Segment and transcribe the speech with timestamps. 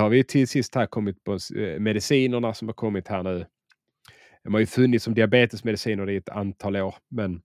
[0.00, 3.46] har vi till sist här kommit på eh, medicinerna som har kommit här nu.
[4.44, 7.42] De har ju funnits som diabetesmediciner i ett antal år, men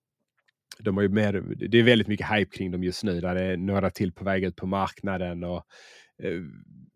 [0.79, 1.33] de har ju mer,
[1.69, 4.23] det är väldigt mycket hype kring dem just nu där det är några till på
[4.23, 5.43] väg ut på marknaden.
[5.43, 5.63] Och,
[6.23, 6.41] eh,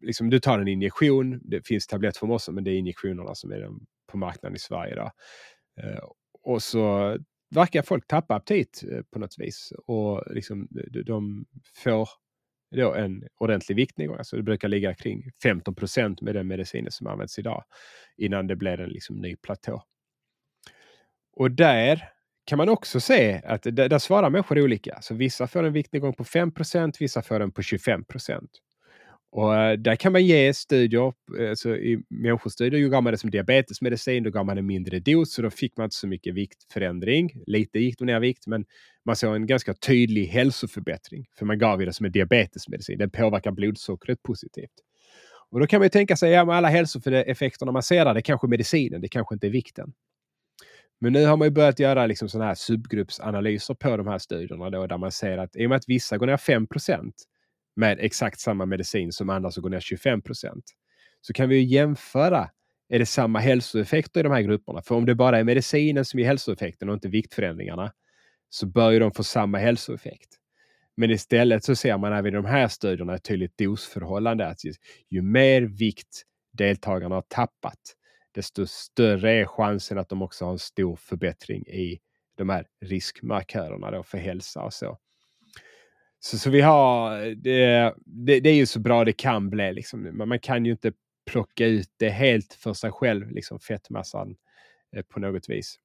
[0.01, 3.69] liksom, du tar en injektion, det finns tablettform också, men det är injektionerna som är
[4.11, 4.95] på marknaden i Sverige.
[4.95, 5.11] Då.
[5.83, 5.99] Eh,
[6.43, 7.17] och så
[7.55, 10.67] verkar folk tappa aptit eh, på något vis och liksom,
[11.05, 11.45] de
[11.75, 12.09] får
[12.71, 14.17] då en ordentlig viktnedgång.
[14.17, 17.63] Alltså det brukar ligga kring 15 procent med den medicinen som används idag
[18.17, 19.83] innan det blir en liksom ny platå.
[21.33, 22.09] Och där
[22.45, 25.01] kan man också se att där, där svarar människor olika.
[25.01, 28.49] Så vissa får en viktnedgång på 5 procent, vissa får den på 25 procent
[29.31, 31.13] och eh, där kan man ge studier,
[31.49, 35.41] alltså i människostudier gav man det som diabetesmedicin, då gav man en mindre dos så
[35.41, 37.31] då fick man inte så mycket viktförändring.
[37.45, 38.65] Lite gick de ner vikt men
[39.05, 41.25] man såg en ganska tydlig hälsoförbättring.
[41.37, 44.73] För man gav det som en diabetesmedicin, den påverkar blodsockret positivt.
[45.51, 48.19] Och då kan man ju tänka sig, ja med alla hälsoeffekterna man ser där, det
[48.19, 49.93] är kanske medicinen, det kanske inte är vikten.
[51.01, 54.69] Men nu har man ju börjat göra liksom sådana här subgruppsanalyser på de här studierna
[54.69, 56.67] då, där man ser att i och med att vissa går ner 5
[57.79, 60.61] med exakt samma medicin som andra som går ner 25%
[61.21, 62.49] så kan vi ju jämföra.
[62.89, 64.81] Är det samma hälsoeffekter i de här grupperna?
[64.81, 67.91] För om det bara är medicinen som ger hälsoeffekten och inte viktförändringarna
[68.49, 70.29] så bör ju de få samma hälsoeffekt.
[70.97, 74.47] Men istället så ser man även i de här studierna ett tydligt dosförhållande.
[74.47, 74.73] Att ju,
[75.09, 77.79] ju mer vikt deltagarna har tappat,
[78.31, 81.99] desto större är chansen att de också har en stor förbättring i
[82.37, 84.97] de här riskmarkörerna då för hälsa och så.
[86.19, 89.73] Så, så vi har, det, det, det, är ju så bra det kan bli.
[89.73, 90.17] Liksom.
[90.17, 90.91] Man, man, kan ju inte
[91.25, 94.35] plocka ut det helt för sig själv, liksom fettmassan
[94.95, 95.79] eh, på något vis.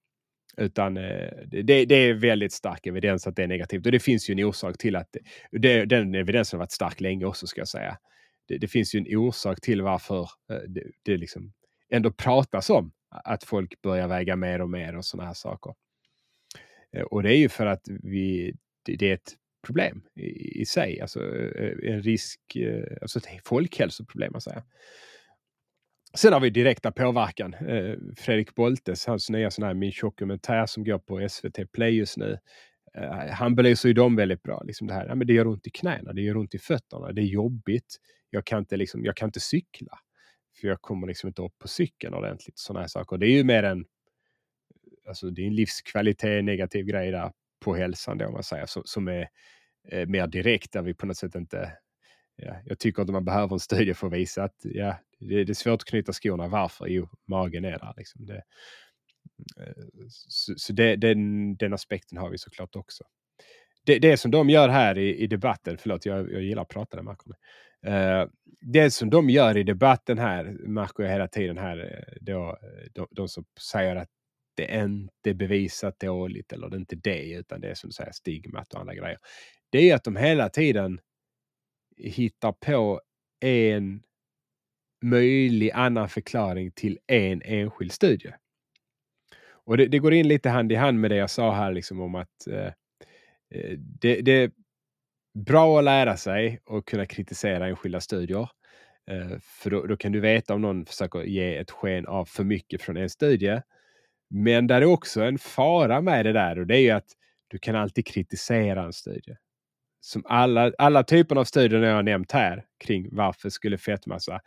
[0.56, 3.86] Utan eh, det, det, är väldigt stark evidens att det är negativt.
[3.86, 5.16] Och det finns ju en orsak till att
[5.50, 7.98] det, den evidensen har varit stark länge också ska jag säga.
[8.48, 11.52] Det, det finns ju en orsak till varför eh, det, det liksom
[11.90, 15.74] ändå pratas om att folk börjar väga mer och mer och sådana här saker.
[16.92, 19.34] Eh, och det är ju för att vi, det är ett
[19.64, 24.32] problem i, i sig, alltså eh, en risk, eh, alltså ett folkhälsoproblem.
[24.32, 24.62] Man säger.
[26.16, 27.54] Sen har vi direkta påverkan.
[27.54, 32.16] Eh, Fredrik Boltes, hans nya sån här Min dokumentär som går på SVT Play just
[32.16, 32.38] nu.
[33.30, 34.62] Han belyser ju dem väldigt bra.
[34.62, 37.12] Liksom det, här, ja, men det gör ont i knäna, det gör ont i fötterna,
[37.12, 37.96] det är jobbigt.
[38.30, 39.98] Jag kan inte, liksom, jag kan inte cykla.
[40.60, 42.58] För jag kommer liksom inte upp på cykeln ordentligt.
[42.58, 43.18] Såna här saker.
[43.18, 43.84] Det är ju mer en,
[45.08, 47.32] alltså det är en livskvalitet, negativ grej där
[47.64, 49.28] på hälsan då, om man säger, som, som är
[49.88, 51.72] eh, mer direkt där vi på något sätt inte
[52.36, 55.52] Ja, jag tycker inte man behöver en studie för att visa att ja, det, det
[55.52, 56.48] är svårt att knyta skorna.
[56.48, 56.86] Varför?
[56.86, 57.94] Jo, magen är där.
[57.96, 58.26] Liksom.
[58.26, 58.42] Det,
[59.60, 63.04] eh, så, så det, den, den aspekten har vi såklart också.
[63.86, 66.96] Det, det som de gör här i, i debatten, förlåt jag, jag gillar att prata,
[66.96, 67.30] med Marco.
[67.86, 68.28] Uh,
[68.60, 72.58] det som de gör i debatten här, märker jag hela tiden här, eh, då,
[72.92, 74.08] de, de som säger att
[74.54, 77.94] det är inte bevisat dåligt eller det är inte det, utan det är som du
[77.94, 79.18] säger stigmat och andra grejer.
[79.70, 81.00] Det är att de hela tiden
[81.96, 83.00] hittar på
[83.40, 84.02] en
[85.02, 88.34] möjlig annan förklaring till en enskild studie.
[89.66, 92.00] Och det, det, går in lite hand i hand med det jag sa här liksom
[92.00, 92.66] om att eh,
[93.54, 94.50] eh, det, det, är
[95.34, 98.48] bra att lära sig och kunna kritisera enskilda studier.
[99.10, 102.44] Eh, för då, då, kan du veta om någon försöker ge ett sken av för
[102.44, 103.60] mycket från en studie.
[104.36, 107.08] Men där är också en fara med det där och det är ju att
[107.48, 109.36] du kan alltid kritisera en studie
[110.00, 114.40] som alla, alla typer av studier jag har nämnt här kring varför skulle fettmassa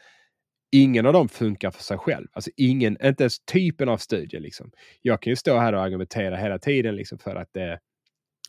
[0.71, 2.27] Ingen av dem funkar för sig själv.
[2.31, 4.39] Alltså ingen, inte ens typen av studie.
[4.39, 4.71] Liksom.
[5.01, 7.79] Jag kan ju stå här och argumentera hela tiden liksom, för att det,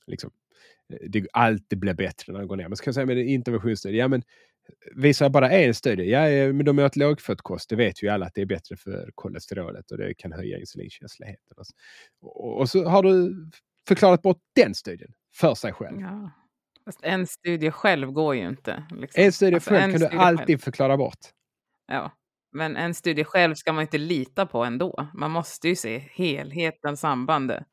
[0.06, 0.31] liksom,
[1.09, 2.69] det alltid blir bättre när det går ner.
[2.69, 4.23] Men så kan jag säga med en interventionsstudie, ja men
[4.97, 8.41] visar bara en studie, ja men de åt lågfettkost, det vet ju alla att det
[8.41, 11.56] är bättre för kolesterolet och det kan höja insulinkänsligheten.
[12.20, 13.35] Och, och så har du
[13.88, 16.00] förklarat bort den studien för sig själv.
[16.00, 16.31] Ja.
[16.85, 18.85] Fast en studie själv går ju inte.
[18.91, 19.25] Liksom.
[19.25, 20.59] En studie alltså, själv kan du alltid själv.
[20.59, 21.19] förklara bort.
[21.87, 22.12] Ja,
[22.53, 25.09] men en studie själv ska man inte lita på ändå.
[25.14, 27.64] Man måste ju se helheten, sambandet.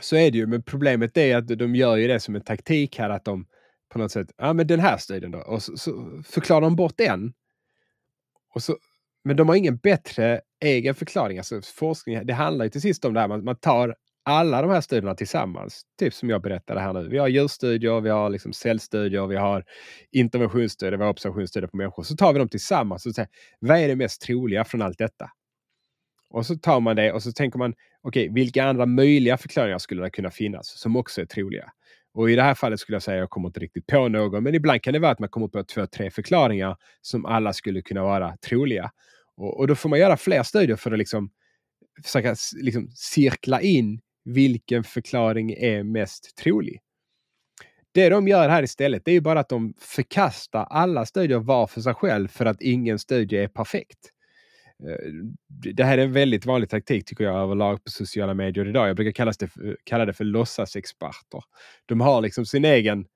[0.00, 2.98] Så är det ju, men problemet är att de gör ju det som en taktik
[2.98, 3.46] här att de
[3.92, 6.96] på något sätt, ja men den här studien då, och så, så förklarar de bort
[6.96, 7.32] den.
[8.54, 8.76] Och så,
[9.24, 11.38] men de har ingen bättre egen förklaring.
[11.38, 14.70] Alltså forskning, det handlar ju till sist om det här, man, man tar alla de
[14.70, 17.08] här studierna tillsammans, typ som jag berättade här nu.
[17.08, 19.64] Vi har djurstudier, vi har liksom cellstudier, vi har
[20.10, 22.02] interventionsstudier, vi har observationsstudier på människor.
[22.02, 23.28] Så tar vi dem tillsammans och säger
[23.58, 25.30] vad är det mest troliga från allt detta?
[26.30, 29.78] Och så tar man det och så tänker man okej, okay, vilka andra möjliga förklaringar
[29.78, 31.72] skulle det kunna finnas som också är troliga?
[32.14, 34.42] Och i det här fallet skulle jag säga, att jag kommer inte riktigt på någon,
[34.42, 37.82] men ibland kan det vara att man kommer på två, tre förklaringar som alla skulle
[37.82, 38.90] kunna vara troliga.
[39.36, 41.30] Och, och då får man göra fler studier för att liksom
[42.04, 46.80] försöka liksom cirkla in vilken förklaring är mest trolig.
[47.92, 51.66] Det de gör här istället det är ju bara att de förkastar alla studier var
[51.66, 54.10] för sig själv för att ingen studie är perfekt.
[54.88, 55.12] Eh,
[55.74, 58.88] det här är en väldigt vanlig taktik tycker jag överlag på sociala medier idag.
[58.88, 61.42] Jag brukar kalla det för, eh, kalla det för låtsasexperter.
[61.86, 63.06] De har liksom sin egen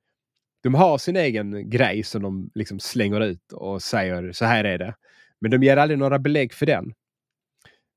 [0.62, 4.78] de har sin egen grej som de liksom slänger ut och säger så här är
[4.78, 4.94] det.
[5.40, 6.92] Men de ger aldrig några belägg för den.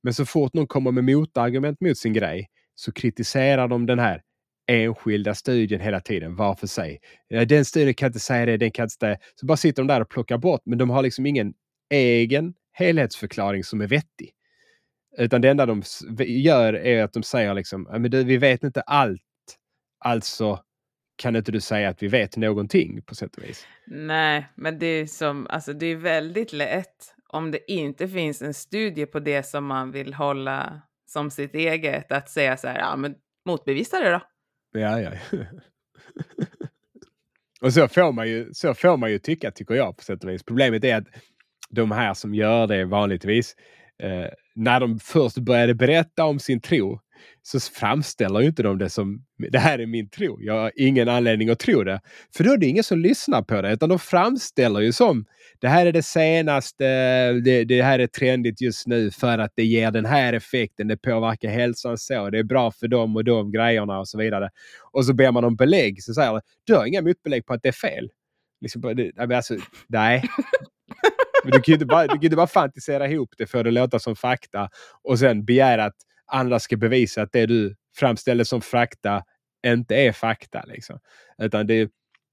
[0.03, 4.21] Men så fort någon kommer med motargument mot sin grej så kritiserar de den här
[4.67, 6.99] enskilda studien hela tiden var för sig.
[7.29, 10.01] Den studien kan inte säga det, den kan inte säga Så bara sitter de där
[10.01, 11.53] och plockar bort, men de har liksom ingen
[11.89, 14.31] egen helhetsförklaring som är vettig.
[15.18, 15.83] Utan det enda de
[16.19, 19.21] gör är att de säger liksom, men du, vi vet inte allt.
[20.00, 20.63] Alltså
[21.15, 23.68] kan inte du säga att vi vet någonting på sätt och vis?
[23.88, 28.53] Nej, men det är som, alltså det är väldigt lätt om det inte finns en
[28.53, 32.95] studie på det som man vill hålla som sitt eget, att säga så här, ja
[32.95, 33.15] men
[33.45, 34.21] motbevisa det då.
[34.80, 35.12] Ja, ja.
[37.62, 40.30] och så får, man ju, så får man ju tycka, tycker jag på sätt och
[40.30, 40.44] vis.
[40.44, 41.07] Problemet är att
[41.69, 43.55] de här som gör det vanligtvis,
[44.03, 46.99] eh, när de först började berätta om sin tro
[47.41, 50.37] så framställer ju inte de det som det här är min tro.
[50.41, 52.01] Jag har ingen anledning att tro det.
[52.37, 55.25] För då är det ingen som lyssnar på det utan de framställer ju som
[55.59, 56.85] det här är det senaste,
[57.33, 60.97] det, det här är trendigt just nu för att det ger den här effekten, det
[60.97, 64.49] påverkar hälsan så, det är bra för dem och de grejerna och så vidare.
[64.91, 67.63] Och så ber man om belägg så säger de, du har inga motbelägg på att
[67.63, 68.09] det är fel.
[68.61, 69.55] Liksom, alltså,
[69.87, 70.23] nej,
[71.51, 73.71] du kan ju inte bara, du kan inte bara fantisera ihop det för att det
[73.71, 74.69] låta som fakta
[75.03, 75.95] och sen begära att
[76.25, 79.23] andra ska bevisa att det du framställer som fakta
[79.67, 80.63] inte är fakta.
[80.67, 80.99] Liksom.
[81.38, 81.91] Utan det,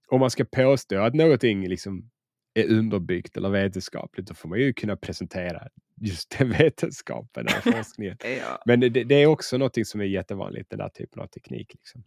[0.08, 2.10] om man ska påstå att någonting liksom
[2.54, 5.68] är underbyggt eller vetenskapligt, då får man ju kunna presentera
[6.00, 8.16] just den vetenskapen eller forskningen.
[8.22, 8.62] ja.
[8.66, 11.74] Men det, det, är också något som är jättevanligt, den där typen av teknik.
[11.74, 12.04] Liksom.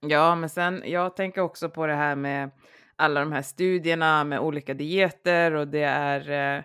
[0.00, 2.50] Ja, men sen jag tänker också på det här med
[2.96, 6.64] alla de här studierna med olika dieter och det är eh,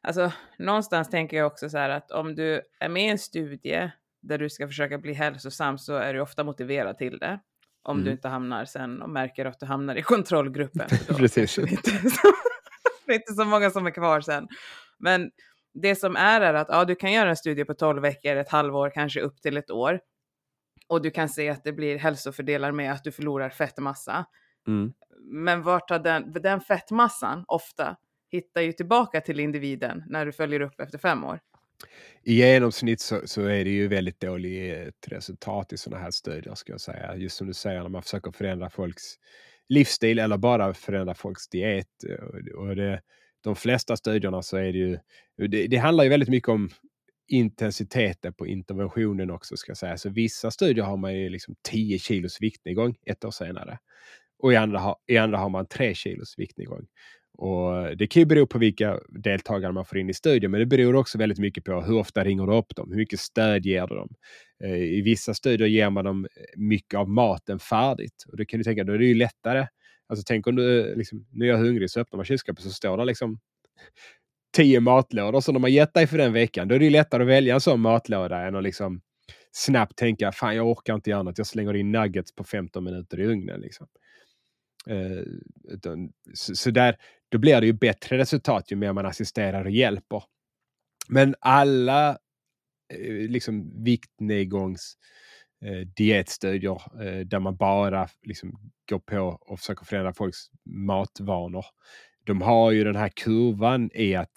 [0.00, 3.90] alltså någonstans tänker jag också så här att om du är med i en studie
[4.22, 7.40] där du ska försöka bli hälsosam så är du ofta motiverad till det.
[7.82, 8.04] Om mm.
[8.04, 10.88] du inte hamnar sen och märker att du hamnar i kontrollgruppen.
[11.16, 11.58] Precis.
[11.58, 12.32] Inte så,
[13.06, 14.48] det är inte så många som är kvar sen.
[14.98, 15.30] Men
[15.74, 18.48] det som är är att ja, du kan göra en studie på 12 veckor, ett
[18.48, 20.00] halvår, kanske upp till ett år.
[20.88, 24.26] Och du kan se att det blir hälsofördelar med att du förlorar fettmassa.
[24.66, 24.92] Mm.
[25.26, 27.96] Men vart tar den, den fettmassan ofta
[28.30, 31.40] hittar ju tillbaka till individen när du följer upp efter fem år.
[32.22, 34.74] I genomsnitt så, så är det ju väldigt dåligt
[35.06, 37.16] eh, resultat i sådana här studier ska jag säga.
[37.16, 39.02] Just som du säger när man försöker förändra folks
[39.68, 42.04] livsstil eller bara förändra folks diet.
[42.08, 43.00] Eh, och det,
[43.40, 44.98] de flesta studierna så är det ju,
[45.48, 46.70] det, det handlar ju väldigt mycket om
[47.28, 49.96] intensiteten på interventionen också ska jag säga.
[49.96, 53.78] Så vissa studier har man ju liksom 10 kilos viktnedgång ett år senare.
[54.38, 56.86] Och i andra, har, i andra har man 3 kilos viktnedgång.
[57.38, 60.66] Och det kan ju bero på vilka deltagare man får in i studien, men det
[60.66, 62.90] beror också väldigt mycket på hur ofta ringer du upp dem?
[62.90, 64.08] Hur mycket stöd ger du dem?
[64.64, 66.26] Eh, I vissa studier ger man dem
[66.56, 69.66] mycket av maten färdigt och det kan du tänka, då är det ju lättare.
[70.08, 72.70] Alltså tänk om du eh, liksom, nu är jag hungrig så öppnar man kylskåpet så
[72.70, 73.38] står det liksom
[74.56, 76.68] tio matlådor som de har gett dig för den veckan.
[76.68, 79.00] Då är det ju lättare att välja en sån matlåda än att liksom
[79.52, 83.20] snabbt tänka, fan jag orkar inte göra något, jag slänger in nuggets på 15 minuter
[83.20, 83.60] i ugnen.
[83.60, 83.86] Liksom.
[84.90, 85.22] Eh,
[85.68, 86.96] utan, så, så, där,
[87.28, 90.22] då blir det ju bättre resultat ju mer man assisterar och hjälper.
[91.08, 92.10] Men alla
[92.94, 94.96] eh, liksom viktnedgångs
[95.64, 101.64] eh, dietstudier eh, där man bara liksom går på och försöker förändra folks matvanor.
[102.24, 104.32] De har ju den här kurvan i att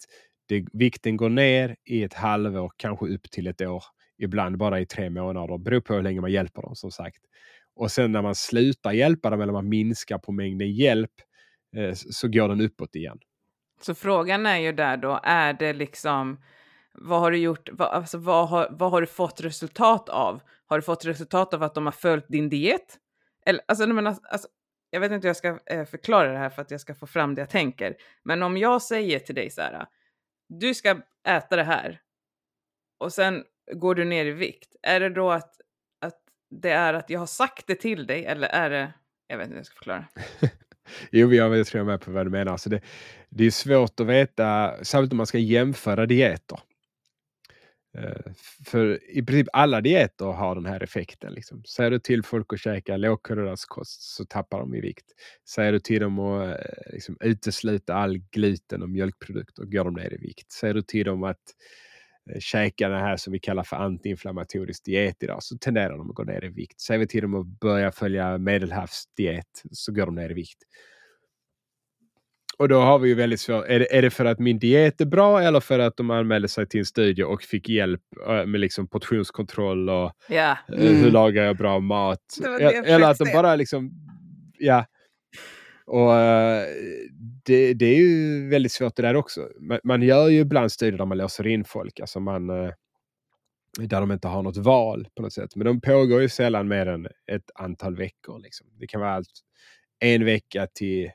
[0.46, 3.84] det, vikten går ner i ett halvår, kanske upp till ett år.
[4.18, 5.58] Ibland bara i tre månader.
[5.58, 7.18] Det beror på hur länge man hjälper dem som sagt.
[7.80, 11.10] Och sen när man slutar hjälpa dem eller man minskar på mängden hjälp
[11.76, 13.18] eh, så går den uppåt igen.
[13.80, 16.42] Så frågan är ju där då, är det liksom,
[16.94, 20.40] vad har du gjort, vad, alltså, vad, har, vad har du fått resultat av?
[20.66, 22.98] Har du fått resultat av att de har följt din diet?
[23.46, 24.48] Eller, alltså, men, alltså, alltså,
[24.90, 27.06] jag vet inte hur jag ska eh, förklara det här för att jag ska få
[27.06, 27.96] fram det jag tänker.
[28.22, 29.86] Men om jag säger till dig så här,
[30.48, 32.00] du ska äta det här
[32.98, 34.76] och sen går du ner i vikt.
[34.82, 35.59] Är det då att
[36.50, 38.92] det är att jag har sagt det till dig eller är det,
[39.26, 40.04] jag vet inte hur jag ska förklara.
[41.10, 42.56] jo, jag tror jag är med på vad du menar.
[42.56, 42.80] Så det,
[43.28, 46.60] det är svårt att veta, särskilt om man ska jämföra dieter.
[47.98, 48.32] Eh,
[48.66, 51.32] för i princip alla dieter har den här effekten.
[51.32, 51.64] Liksom.
[51.64, 55.06] Säger du till folk att käka lågkolhydratskost så tappar de i vikt.
[55.48, 60.14] Säger du till dem att eh, liksom, utesluta all gluten och mjölkprodukter går de ner
[60.14, 60.52] i vikt.
[60.52, 61.42] Säger du till dem att
[62.38, 66.24] käka det här som vi kallar för antiinflammatorisk diet idag så tenderar de att gå
[66.24, 66.80] ner i vikt.
[66.80, 70.58] Säger vi till dem att börja följa medelhavsdiet så går de ner i vikt.
[72.58, 73.64] Och då har vi ju väldigt svårt.
[73.66, 76.48] Är det, är det för att min diet är bra eller för att de anmälde
[76.48, 78.00] sig till en studie och fick hjälp
[78.46, 80.58] med liksom portionskontroll och Ja.
[80.68, 80.96] mm.
[80.96, 82.20] hur lagar jag bra mat?
[82.42, 83.90] Det det eller att de bara liksom,
[84.58, 84.84] ja.
[85.90, 86.66] Och eh,
[87.44, 89.48] det, det är ju väldigt svårt det där också.
[89.60, 92.70] Man, man gör ju ibland studier där man låser in folk, alltså man eh,
[93.78, 95.56] där de inte har något val på något sätt.
[95.56, 98.38] Men de pågår ju sällan mer än ett antal veckor.
[98.38, 98.66] Liksom.
[98.78, 99.40] Det kan vara allt
[100.00, 101.10] en vecka till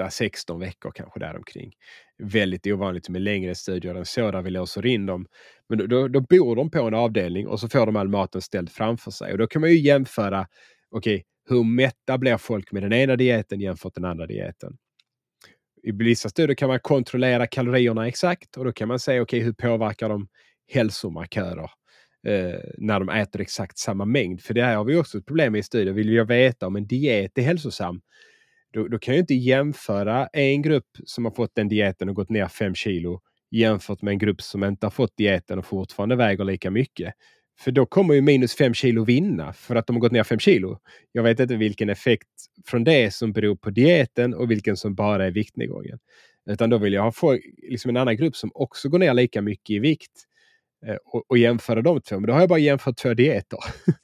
[0.00, 1.72] 8-16 veckor kanske däromkring.
[2.18, 5.26] Väldigt ovanligt med längre studier än så där vi låser in dem.
[5.68, 8.40] Men då, då, då bor de på en avdelning och så får de all maten
[8.40, 9.32] ställd framför sig.
[9.32, 10.46] Och då kan man ju jämföra,
[10.90, 14.76] okej, okay, hur mätta blir folk med den ena dieten jämfört med den andra dieten?
[15.82, 19.46] I vissa studier kan man kontrollera kalorierna exakt och då kan man säga, okej, okay,
[19.46, 20.28] hur påverkar de
[20.72, 21.70] hälsomarkörer?
[22.26, 24.40] Eh, när de äter exakt samma mängd.
[24.40, 25.94] För det här har vi också ett problem med i studier.
[25.94, 28.00] Vill jag veta om en diet är hälsosam
[28.74, 32.30] då, då kan jag inte jämföra en grupp som har fått den dieten och gått
[32.30, 33.20] ner 5 kilo
[33.50, 37.14] jämfört med en grupp som inte har fått dieten och fortfarande väger lika mycket.
[37.58, 40.38] För då kommer ju minus 5 kilo vinna för att de har gått ner 5
[40.38, 40.78] kilo.
[41.12, 42.28] Jag vet inte vilken effekt
[42.66, 45.98] från det som beror på dieten och vilken som bara är viktnedgången.
[46.50, 49.42] Utan då vill jag ha folk, liksom en annan grupp som också går ner lika
[49.42, 50.12] mycket i vikt
[50.86, 52.20] eh, och, och jämföra de två.
[52.20, 53.58] Men då har jag bara jämfört två dieter.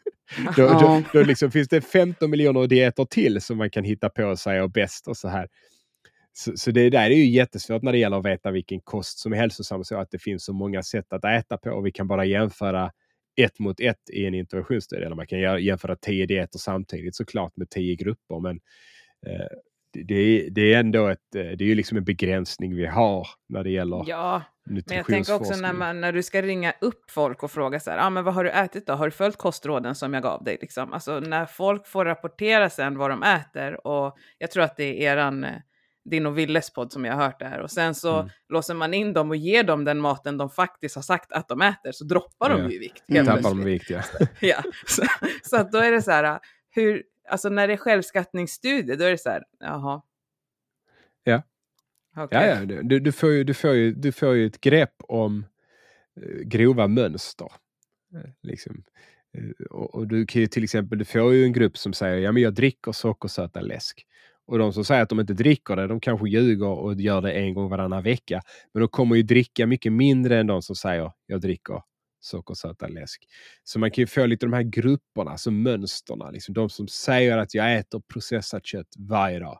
[0.56, 4.36] Då, då, då liksom finns det 15 miljoner dieter till som man kan hitta på
[4.36, 5.48] sig är bäst och så här.
[6.32, 9.32] Så, så, det där är ju jättesvårt när det gäller att veta vilken kost som
[9.32, 9.84] är hälsosam.
[9.84, 12.90] Så att det finns så många sätt att äta på och vi kan bara jämföra
[13.42, 15.04] ett mot ett i en interventionsstudie.
[15.04, 18.40] Eller man kan jämföra tio dieter samtidigt såklart med tio grupper.
[18.40, 18.60] Men
[19.26, 19.46] eh,
[19.92, 23.64] det, det, är ändå ett, eh, det är ju liksom en begränsning vi har när
[23.64, 27.42] det gäller Ja, men jag tänker också när, man, när du ska ringa upp folk
[27.42, 28.92] och fråga så här, ah, men vad har du ätit då?
[28.92, 30.58] Har du följt kostråden som jag gav dig?
[30.60, 30.92] Liksom?
[30.92, 35.12] Alltså när folk får rapportera sen vad de äter och jag tror att det är
[35.12, 35.50] eran, eh,
[36.04, 38.30] din och Willes podd som jag har hört det här och sen så mm.
[38.48, 41.62] låser man in dem och ger dem den maten de faktiskt har sagt att de
[41.62, 42.56] äter så droppar ja.
[42.56, 43.04] de ju vikt.
[43.08, 44.02] Helt Tappar de vikt ja.
[44.40, 44.62] ja.
[44.86, 45.02] Så,
[45.42, 46.38] så att då är det så här,
[46.70, 50.02] hur, alltså när det är självskattningsstudie, då är det så här, jaha.
[51.24, 51.42] Ja.
[52.16, 52.48] Okay.
[52.48, 52.82] Ja, ja.
[52.82, 55.46] Du, du, får ju, du, får ju, du får ju ett grepp om
[56.20, 57.48] uh, grova mönster.
[58.14, 58.84] Uh, liksom.
[59.38, 62.18] Uh, och, och, du kan ju till exempel, du får ju en grupp som säger,
[62.18, 64.06] ja men jag dricker sockersöta läsk.
[64.50, 67.32] Och de som säger att de inte dricker det, de kanske ljuger och gör det
[67.32, 68.42] en gång varannan vecka.
[68.74, 71.82] Men de kommer ju dricka mycket mindre än de som säger, jag dricker
[72.20, 73.22] sockersöta läsk.
[73.64, 76.30] Så man kan ju få lite de här grupperna, alltså mönsterna.
[76.30, 79.58] Liksom de som säger att jag äter processat kött varje dag.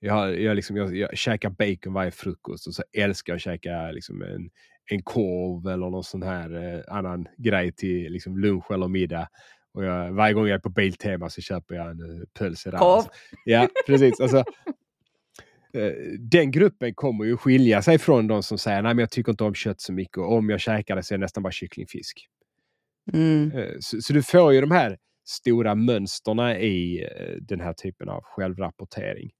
[0.00, 3.90] Jag, jag, liksom, jag, jag käkar bacon varje frukost och så älskar jag att käka
[3.90, 4.50] liksom en,
[4.90, 9.28] en korv eller någon sån här eh, annan grej till liksom lunch eller middag.
[9.74, 12.78] Och jag, varje gång jag är på Biltema så köper jag en uh, pölse där.
[12.78, 13.10] Alltså.
[13.44, 14.20] Ja, precis.
[14.20, 14.44] Alltså,
[15.74, 19.30] Eh, den gruppen kommer ju skilja sig från de som säger nej men jag tycker
[19.30, 21.52] inte om kött så mycket och om jag käkar det så är det nästan bara
[21.52, 22.28] kycklingfisk.
[23.12, 23.52] Mm.
[23.52, 28.08] Eh, så, så, du får ju de här stora mönsterna i eh, den här typen
[28.08, 29.30] av självrapportering.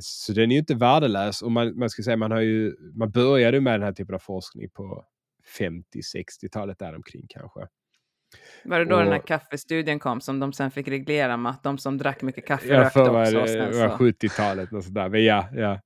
[0.00, 3.10] Så den är ju inte värdelös och man, man ska säga man har ju, man
[3.10, 5.04] började med den här typen av forskning på
[5.58, 7.60] 50-60-talet däromkring kanske.
[8.64, 11.62] Var det då och, den här kaffestudien kom som de sen fick reglera med att
[11.62, 13.56] de som drack mycket kaffe ja, rökte också?
[13.56, 15.08] Det, det var 70-talet och sådär.
[15.08, 15.80] Men ja, ja,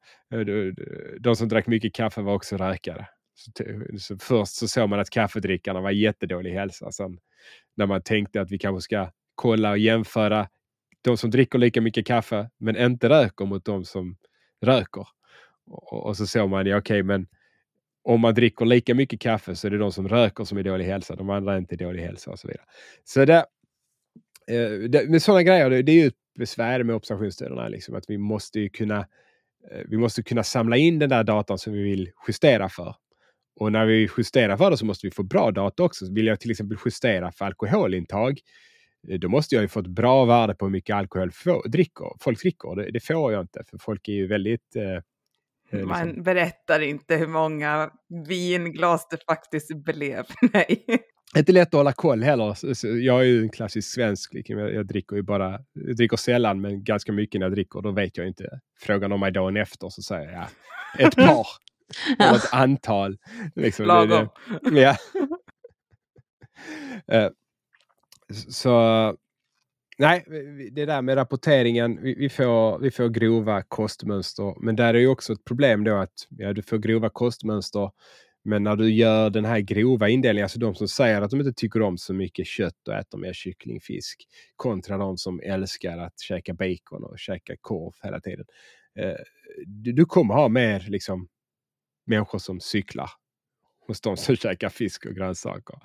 [1.21, 3.07] de som drack mycket kaffe var också rökare.
[3.35, 3.51] Så,
[3.99, 6.93] så först så såg man att kaffedrickarna var jättedålig hälsa.
[6.93, 7.19] Sen
[7.77, 10.49] när man tänkte att vi kanske ska kolla och jämföra
[11.03, 14.17] de som dricker lika mycket kaffe men inte röker mot de som
[14.63, 15.07] röker.
[15.67, 17.27] Och, och så såg man, ja okej okay, men
[18.05, 20.85] om man dricker lika mycket kaffe så är det de som röker som är dålig
[20.85, 21.17] hälsa.
[21.17, 22.65] De andra är inte dålig hälsa och så vidare.
[23.05, 23.47] Så det,
[24.47, 27.69] eh, det med sådana grejer, det, det är ju ett besvär med observationsstudierna.
[27.69, 28.99] Liksom, att vi måste kunna
[29.71, 32.95] eh, vi måste kunna samla in den där datan som vi vill justera för.
[33.57, 36.13] Och när vi justerar för det så måste vi få bra data också.
[36.13, 38.41] Vill jag till exempel justera för alkoholintag,
[39.09, 41.31] eh, då måste jag ju få ett bra värde på hur mycket alkohol
[41.67, 42.77] dricker, folk dricker.
[42.77, 45.03] Det, det får jag inte, för folk är ju väldigt eh,
[45.75, 45.89] Liksom.
[45.89, 47.91] Man berättar inte hur många
[48.29, 50.25] vinglas det faktiskt blev.
[50.53, 50.85] Nej.
[51.35, 52.57] Det inte lätt att hålla koll heller.
[53.01, 54.35] Jag är ju en klassisk svensk.
[54.35, 54.59] Liksom.
[54.59, 57.83] Jag, dricker ju bara, jag dricker sällan men ganska mycket när jag dricker.
[57.83, 58.61] Då vet jag inte.
[58.81, 60.47] Frågan om mig dagen efter så säger jag
[61.07, 61.47] ett par.
[62.19, 63.17] Eller ett antal.
[63.55, 63.87] Liksom.
[63.87, 64.29] Lagom.
[64.63, 64.97] ja.
[67.09, 67.31] Eh,
[68.49, 69.17] så
[69.99, 70.25] nej,
[70.73, 74.55] det där med rapporteringen, vi, vi, får, vi får grova kostmönster.
[74.61, 77.91] Men där är ju också ett problem då att ja, du får grova kostmönster.
[78.45, 81.53] Men när du gör den här grova indelningen, alltså de som säger att de inte
[81.53, 84.25] tycker om så mycket kött och äter mer kyckling, fisk,
[84.57, 88.45] kontra de som älskar att käka bacon och käka korv hela tiden.
[88.99, 89.17] Eh,
[89.67, 91.29] du, du kommer ha mer liksom
[92.07, 93.11] människor som cyklar
[93.87, 95.79] hos de som käkar fisk och grönsaker.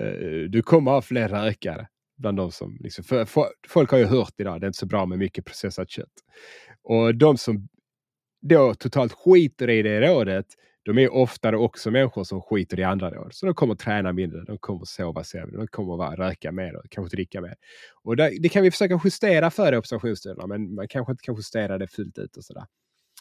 [0.00, 1.88] Eh, du kommer ha fler rökare
[2.20, 2.76] bland de som...
[2.80, 5.44] Liksom, för, för, folk har ju hört idag, det är inte så bra med mycket
[5.44, 6.12] processat kött.
[6.82, 7.68] Och de som
[8.40, 10.46] då totalt skiter i det rådet,
[10.82, 13.34] de är oftare också människor som skiter i andra råd.
[13.34, 16.90] Så de kommer träna mindre, de kommer sova sämre, de kommer vara, röka mer och
[16.90, 17.54] kanske dricka mer.
[18.02, 21.34] Och det, det kan vi försöka justera för i observationsstudierna, men man kanske inte kan
[21.34, 22.64] justera det fullt ut och sådär.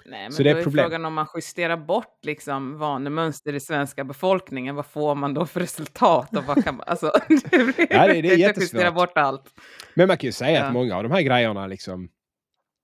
[0.06, 0.84] Nej, men Så det är problem.
[0.86, 5.60] frågan om man justerar bort liksom vanemönster i svenska befolkningen, vad får man då för
[5.60, 6.38] resultat?
[6.38, 7.38] Och vad kan man, alltså, det
[7.90, 8.62] Ja, det- det är jättesvårt.
[8.74, 9.54] justera bort allt.
[9.94, 10.66] Men man kan ju säga Ja.
[10.66, 12.10] att många av de här grejerna liksom,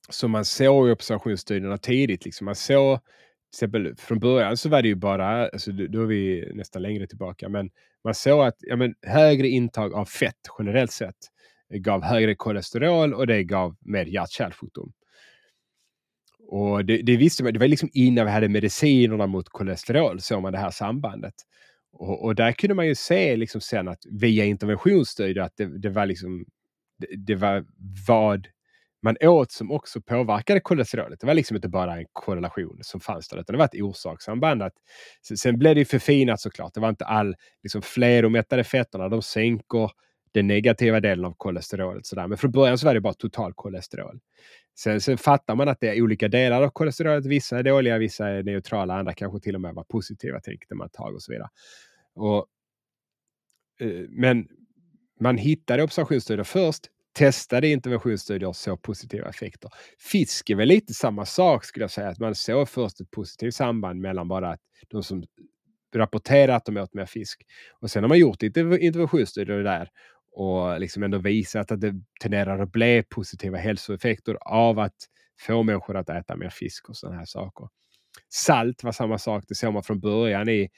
[0.09, 2.99] som man såg i observationsstudierna tidigt, liksom, man såg
[3.53, 7.07] exempel från början så var det ju bara, alltså, då då är vi nästan längre
[7.07, 7.69] tillbaka, men
[8.03, 11.15] man såg att ja, men, högre intag av fett generellt sett
[11.73, 14.91] gav högre kolesterol och det gav mer hjärt-kärlsjukdom.
[16.47, 20.41] Och det, det visste man, det var liksom innan vi hade medicinerna mot kolesterol såg
[20.41, 21.33] man det här sambandet.
[21.93, 25.89] Och, och där kunde man ju se liksom sen att via interventionsstudier att det, det
[25.89, 26.45] var liksom
[26.97, 27.65] det, det var
[28.07, 28.47] vad
[29.03, 31.19] man åt som också påverkade kolesterolet.
[31.19, 34.63] Det var liksom inte bara en korrelation som fanns där, utan det var ett orsakssamband.
[34.63, 34.73] Att,
[35.39, 36.73] sen- blev det ju förfinat såklart.
[36.73, 39.91] Det var inte all liksom, fleromättade fetterna, de sänker
[40.35, 42.05] den negativa delen av kolesterolet.
[42.05, 42.27] Sådär.
[42.27, 44.19] Men från början så var det bara totalkolesterol.
[44.79, 47.25] Sen, sen fattar man att det är olika delar av kolesterolet.
[47.25, 50.87] Vissa är dåliga, vissa är neutrala, andra kanske till och med var positiva tänkte man
[50.87, 51.49] ett tag och så vidare.
[52.15, 52.47] Och,
[53.79, 54.47] eh, men
[55.19, 56.83] man hittade observationsstudier först,
[57.17, 59.71] testade interventionsstudier och såg positiva effekter.
[59.99, 63.55] Fisk är väl lite samma sak skulle jag säga, att man såg först ett positivt
[63.55, 65.23] samband mellan bara att de som
[65.95, 67.41] rapporterat att de åt mer fisk.
[67.79, 69.89] Och sen har man gjort interventionsstudier där
[70.35, 74.95] och liksom ändå visat att det tenderar att bli positiva hälsoeffekter av att
[75.39, 77.67] få människor att äta mer fisk och sådana här saker.
[78.29, 80.69] Salt var samma sak, det såg man från början i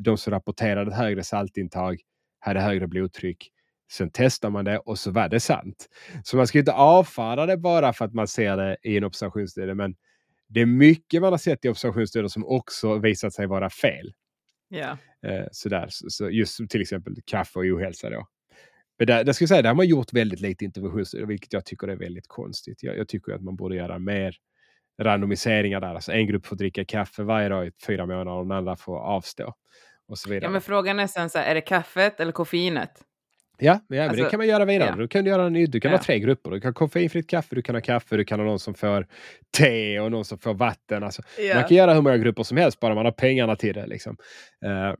[0.00, 2.00] de som rapporterade högre saltintag
[2.38, 3.50] hade högre blodtryck.
[3.92, 5.88] Sen testar man det och så var det sant.
[6.24, 9.74] Så man ska inte avfärda det bara för att man ser det i en observationsstudie.
[9.74, 9.94] Men
[10.48, 14.12] det är mycket man har sett i observationsstudier som också visat sig vara fel.
[15.26, 15.86] Eh, sådär.
[15.90, 18.26] Så, just till exempel kaffe och ohälsa då.
[18.98, 21.64] Men där, där ska jag säga, där har man gjort väldigt lite interventionsstudier, vilket jag
[21.64, 22.82] tycker är väldigt konstigt.
[22.82, 24.36] Jag, jag tycker att man borde göra mer
[25.02, 25.94] randomiseringar där.
[25.94, 28.98] Alltså en grupp får dricka kaffe varje dag i fyra månader och den andra får
[28.98, 29.54] avstå.
[30.08, 30.44] Och så vidare.
[30.44, 32.90] ja, men frågan är sen så här, är det kaffet eller koffeinet?
[33.58, 34.88] Ja, men, ja, men det Alltså, kan man göra vidare.
[34.90, 34.96] ja.
[34.96, 35.96] Du kan, göra, en- du kan Ja.
[35.96, 36.50] ha tre grupper.
[36.50, 39.06] Du kan ha koffeinfritt kaffe, du kan ha kaffe, du kan ha någon som får
[39.58, 41.02] te och någon som får vatten.
[41.02, 41.22] Alltså,
[41.54, 43.86] Man kan göra hur många grupper som helst bara man har pengarna till det.
[43.86, 44.16] Liksom.
[44.64, 44.94] Eh,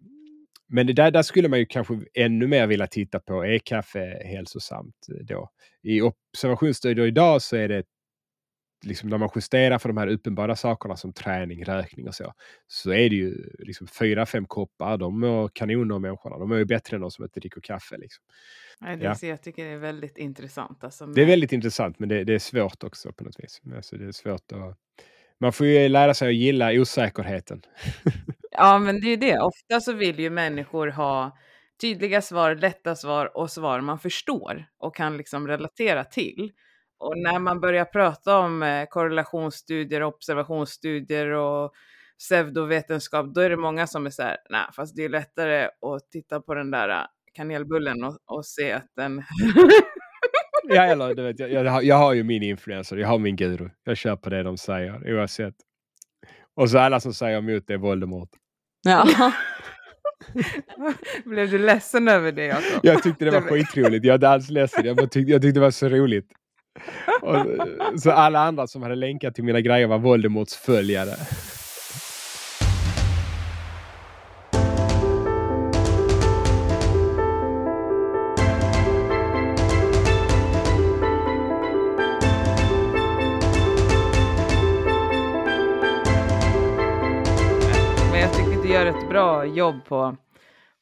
[0.69, 3.45] men det där, där skulle man ju kanske ännu mer vilja titta på.
[3.45, 5.51] Är kaffe hälsosamt då?
[5.83, 7.85] I observationsstudier idag så är det
[8.85, 12.33] liksom när man justerar för de här uppenbara sakerna som träning, rökning och så.
[12.67, 14.99] Så är det ju liksom fyra, fem koppar.
[14.99, 16.39] De mår kanon de människorna.
[16.39, 17.97] De är ju bättre än de som inte dricker kaffe.
[17.97, 18.25] Liksom.
[18.81, 19.15] Nej, det, Ja.
[19.15, 20.85] så jag tycker det är väldigt intressant.
[20.85, 23.61] Alltså, Det är väldigt intressant, men det, det är svårt också på något vis.
[23.77, 24.79] Alltså, det är svårt att...
[25.41, 27.63] Man får ju lära sig att gilla osäkerheten.
[28.57, 29.39] Ja, men det är ju det.
[29.39, 31.37] Ofta så vill ju människor ha
[31.81, 36.53] tydliga svar, lätta svar och svar man förstår och kan liksom relatera till.
[36.99, 41.73] Och när man börjar prata om eh, korrelationsstudier, observationsstudier och
[42.19, 46.11] pseudovetenskap, då är det många som är så här, nej, fast det är lättare att
[46.13, 49.23] titta på den där eh, kanelbullen och, och se att den...
[50.69, 53.37] Ja, eller du vet, jag, jag, har, jag har ju min influencer, jag har min
[53.37, 53.71] guru.
[53.85, 55.55] Jag kör på det de säger oavsett.
[56.55, 58.31] Och så alla som säger emot det är Voldemort.
[58.87, 59.33] Ja.
[61.25, 62.81] Blev du ledsen över det, Jakob?
[62.83, 64.05] Jag tyckte det var skitroligt.
[64.05, 64.87] Jag är inte alls ledsen.
[64.87, 66.27] Jag, tyckte, jag tyckte det var så roligt.
[67.23, 67.47] Och,
[68.01, 71.17] så alla andra som hade länkat till mina grejer var Voldemorts följare.
[89.47, 90.17] Jobb på,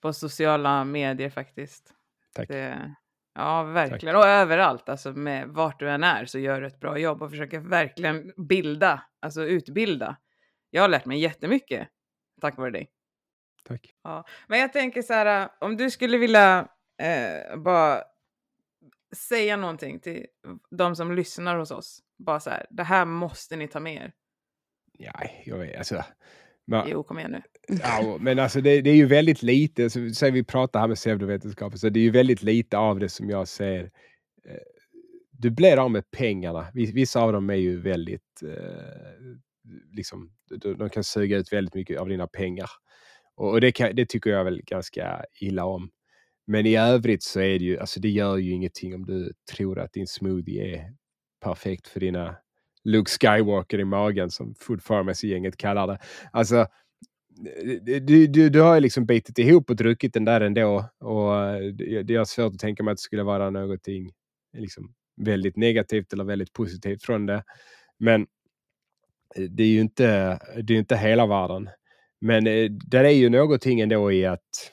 [0.01, 1.95] på sociala medier faktiskt.
[2.35, 2.49] Tack.
[2.49, 2.95] Det,
[3.35, 4.17] ja, verkligen.
[4.17, 7.31] Och överallt, alltså med vart du än är så gör du ett bra jobb och
[7.31, 10.17] försöker verkligen bilda, alltså utbilda.
[10.71, 11.89] Jag har lärt mig jättemycket
[12.45, 12.91] tack vare dig.
[13.65, 13.95] Tack.
[14.03, 14.25] Ja.
[14.47, 16.69] Men jag tänker så här, om du skulle vilja
[17.03, 18.03] eh, bara
[19.17, 20.27] säga någonting till
[20.71, 22.01] de som lyssnar hos oss.
[22.19, 24.13] Bara så här, det här måste ni ta med er.
[24.93, 25.13] Ja,
[25.45, 26.05] jag vet, alltså.
[26.67, 27.43] Men, Jo, kom igen nu.
[27.83, 30.97] ja, men alltså det, det är ju väldigt lite, så, säg vi pratar här med
[30.97, 33.85] pseudovetenskap, så det är ju väldigt lite av det som jag ser.
[34.49, 34.57] Eh,
[35.31, 36.67] du blir av med pengarna.
[36.75, 39.37] Vis- Vissa av dem är ju väldigt, eh,
[39.93, 40.31] liksom,
[40.79, 42.71] de, kan suga ut väldigt mycket av dina pengar.
[43.37, 45.91] Och, och det, kan, det tycker jag väl ganska illa om.
[46.47, 49.79] Men i övrigt så är det ju, alltså det gör ju ingenting om du tror
[49.79, 50.93] att din smoothie är
[51.45, 52.37] perfekt för dina
[52.85, 55.99] Luke Skywalker i magen som Food Pharmacy-gänget kallar det.
[56.33, 60.85] Alltså, eh, du, du, du har ju liksom bitit ihop och druckit den där ändå.
[61.01, 61.73] Och eh,
[62.05, 64.13] det, är svårt att tänka mig att det skulle vara någonting
[64.57, 67.45] liksom, väldigt negativt eller väldigt positivt från det.
[67.99, 68.27] Men
[69.37, 71.71] eh, det är ju inte, det är inte hela världen.
[72.21, 72.45] Men
[72.89, 74.73] där är ju någonting ändå i att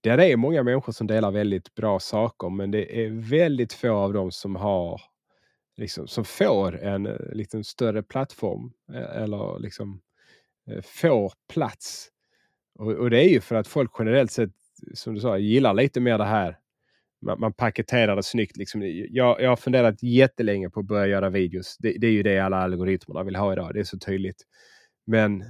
[0.00, 4.12] där är många människor som delar väldigt bra saker, men det är väldigt få av
[4.12, 5.00] dem som har
[5.76, 10.00] liksom, som får en eh, liten lite större plattform eh, eller liksom
[10.70, 12.08] eh, får plats.
[12.78, 14.50] Och, och det är ju för att folk generellt sett,
[14.94, 16.58] som du sa, gillar lite mer det här.
[17.26, 18.56] Man, man paketerar det snyggt.
[18.56, 18.82] Liksom.
[19.10, 21.76] Jag, jag har funderat jättelänge på att börja göra videos.
[21.78, 23.74] Det, det är ju det alla algoritmerna vill ha idag.
[23.74, 24.42] Det är så tydligt.
[25.06, 25.44] Men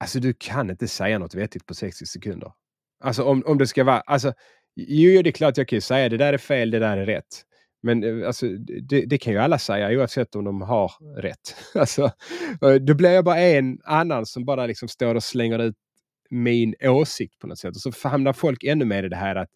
[0.00, 2.52] alltså, du kan inte säga något vettigt på 60 sekunder.
[3.00, 4.00] Alltså om, om det ska vara...
[4.00, 4.32] Alltså,
[4.76, 7.06] jo, det är klart jag kan ju säga det där är fel, det där är
[7.06, 7.44] rätt.
[7.86, 8.48] Men eh, alltså,
[8.82, 11.56] det, det kan ju alla säga oavsett om de har rätt.
[11.74, 12.02] Alltså,
[12.62, 15.76] eh, då blir jag bara en annan som bara liksom står och slänger ut
[16.30, 17.76] min åsikt på något sätt.
[17.76, 19.48] Och så hamnar folk ännu mer i det här att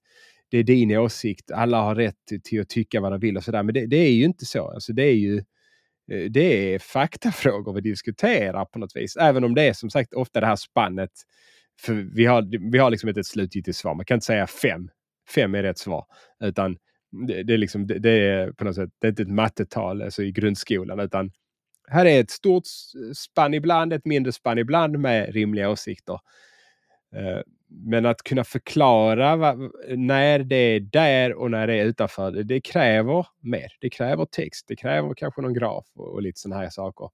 [0.51, 3.63] det är din åsikt, alla har rätt till, att tycka vad de vill och sådär.
[3.63, 4.71] Men det, det, är ju inte så.
[4.71, 5.37] Alltså, det är ju
[6.13, 9.17] eh, det är faktafrågor vi diskuterar på något vis.
[9.17, 11.11] Även om det är som sagt ofta det här spannet.
[11.81, 13.95] För vi har, vi har liksom inte ett slutgiltigt svar.
[13.95, 14.91] Man kan inte säga fem.
[15.35, 16.05] Fem är rätt svar.
[16.45, 16.77] Utan
[17.11, 20.03] det, det, är liksom, det, det, är på något sätt, det är inte ett mattetal
[20.03, 21.31] alltså i grundskolan utan
[21.91, 22.65] här är ett stort
[23.15, 26.19] spann ibland, ett mindre spann ibland med rimliga åsikter.
[27.17, 32.31] Eh, men att kunna förklara vad, när det är där och när det är utanför,
[32.31, 33.73] det, det, kräver mer.
[33.81, 37.11] Det kräver text, det kräver kanske någon graf och, och lite sådana här saker.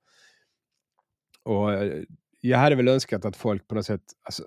[1.42, 2.02] Och eh,
[2.40, 4.44] jag hade väl önskat att folk på något sätt, alltså,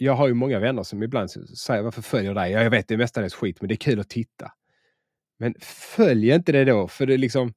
[0.00, 2.52] jag har ju många vänner som ibland säger varför följer dig?
[2.52, 4.52] Ja, jag vet det är mestadels skit men det är kul att titta.
[5.38, 5.54] Men
[5.96, 7.52] följ inte det då för det liksom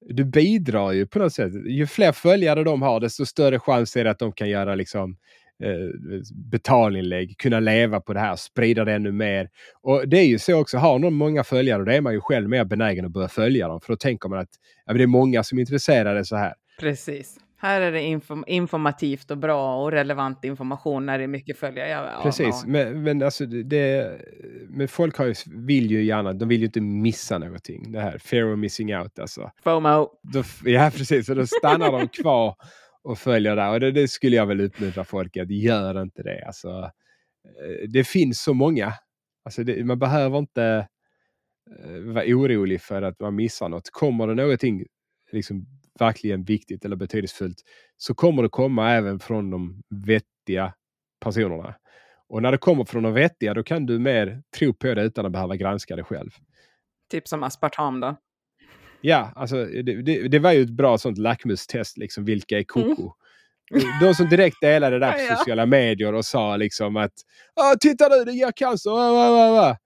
[0.00, 1.52] du bidrar ju på något sätt.
[1.66, 5.16] Ju fler följare de har desto större chans är det att de kan göra liksom
[5.62, 9.48] eh, betalinlägg, kunna leva på det här, sprida det ännu mer.
[9.82, 12.48] Och det är ju så också, har någon många följare då är man ju själv
[12.48, 14.50] mer benägen att börja följa dem för då tänker man att
[14.86, 16.54] ja, det är många som är intresserade så här.
[16.80, 17.38] Precis.
[17.62, 21.88] Här är det inform informativt och bra och relevant information när det är mycket följare.
[21.88, 22.62] Ja, Precis, ja.
[22.66, 24.20] Men, men, alltså det,
[24.68, 27.92] men folk har ju, vill ju gärna, de vill ju inte missa någonting.
[27.92, 29.50] Det här fear of missing out alltså.
[29.64, 30.10] FOMO.
[30.22, 32.54] Då, ja precis, och då stannar de kvar
[33.02, 33.70] och följer där.
[33.70, 36.44] Och det, det, skulle jag väl uppmuntra folk att gör inte det.
[36.46, 38.92] Alltså, eh, det finns så många.
[39.44, 40.88] Alltså det, man behöver inte
[41.86, 43.90] uh, vara orolig för att man missar något.
[43.90, 44.84] Kommer det någonting
[45.32, 45.66] liksom
[45.98, 47.56] verkligen viktigt eller betydelsefullt
[47.96, 50.74] så kommer det komma även från de vettiga
[51.20, 51.74] personerna.
[52.28, 55.26] Och när det kommer från de vettiga då kan du mer tro på det utan
[55.26, 56.30] att behöva granska det själv.
[57.10, 58.16] Typ som aspartam då?
[59.00, 63.12] Ja, alltså det, det, det var ju ett bra sånt lackmustest, liksom vilka är koko?
[63.74, 63.84] Mm.
[64.00, 67.12] De som direkt delade det där på sociala medier och sa liksom att
[67.80, 68.90] titta nu, det ger cancer!
[68.90, 69.76] Va, va, va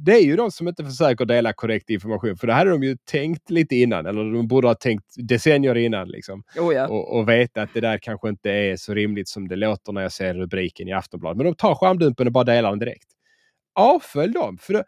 [0.00, 2.36] det är ju de som inte försöker dela korrekt information.
[2.36, 4.06] För det hade de ju tänkt lite innan.
[4.06, 6.08] Eller de borde ha tänkt decennier innan.
[6.08, 6.42] Liksom.
[6.58, 6.88] Oh ja.
[6.88, 10.02] och, och veta att det där kanske inte är så rimligt som det låter när
[10.02, 11.36] jag ser rubriken i Aftonbladet.
[11.36, 13.08] Men de tar skärmdumpen och bara delar den direkt.
[13.74, 14.58] Avfölj dem!
[14.58, 14.82] För då,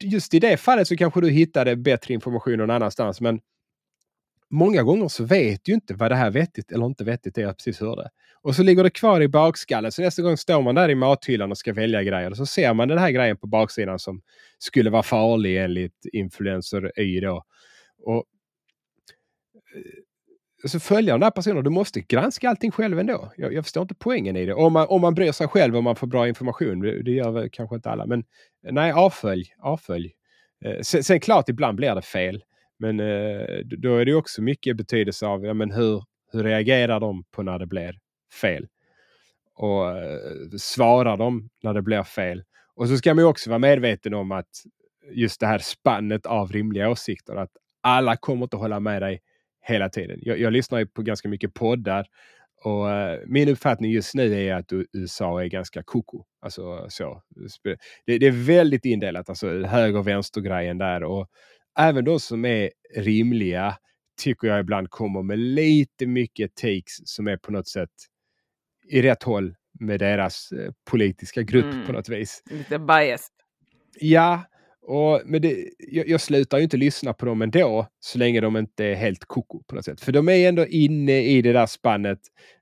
[0.00, 3.20] just i det fallet så kanske du hittade bättre information någon annanstans.
[3.20, 3.40] Men
[4.50, 7.56] många gånger så vet du inte vad det här vettigt eller inte vettigt är jag
[7.56, 8.08] precis hörde.
[8.42, 9.92] Och så ligger det kvar i bakskallen.
[9.92, 12.30] Så nästa gång står man där i mathyllan och ska välja grejer.
[12.30, 14.22] Och så ser man den här grejen på baksidan som
[14.58, 17.42] skulle vara farlig enligt influencer Y då.
[18.04, 18.24] Och
[19.76, 21.64] eh, så följa den här personen.
[21.64, 23.32] Du måste granska allting själv ändå.
[23.36, 24.54] Jag, jag förstår inte poängen i det.
[24.54, 26.80] Om man, om man bryr sig själv och man får bra information.
[26.80, 28.06] Det, det gör väl kanske inte alla.
[28.06, 28.24] Men
[28.62, 29.44] nej, avfölj.
[29.58, 30.12] avfölj.
[30.64, 32.42] Eh, sen, sen klart, ibland blir det fel.
[32.78, 37.24] Men eh, då är det också mycket betydelse av ja, men hur, hur reagerar de
[37.30, 37.98] på när det blir
[38.40, 38.66] fel?
[39.54, 40.18] Och eh,
[40.58, 42.44] svarar de när det blir fel?
[42.74, 44.50] Och så ska man också vara medveten om att
[45.12, 47.36] just det här spannet av rimliga åsikter.
[47.36, 49.20] Att alla kommer inte hålla med dig
[49.62, 50.18] hela tiden.
[50.22, 52.06] Jag, jag lyssnar ju på ganska mycket poddar
[52.64, 56.24] Och eh, min uppfattning just nu är att USA är ganska koko.
[56.40, 57.22] Alltså, så.
[58.06, 61.02] Det, det, är väldigt indelat, alltså höger och vänster-grejen där.
[61.04, 61.28] Och
[61.78, 63.76] även de som är rimliga
[64.22, 67.90] tycker jag ibland kommer med lite mycket takes som är på något sätt
[68.88, 71.86] i rätt håll med deras eh, politiska grupp mm.
[71.86, 72.42] på något vis.
[72.50, 73.32] Lite biased.
[74.00, 74.42] Ja,
[74.82, 78.56] och, men det, jag, jag, slutar ju inte lyssna på dem ändå så länge de
[78.56, 80.00] inte är helt koko på något sätt.
[80.00, 82.18] För de är ändå inne i det där spannet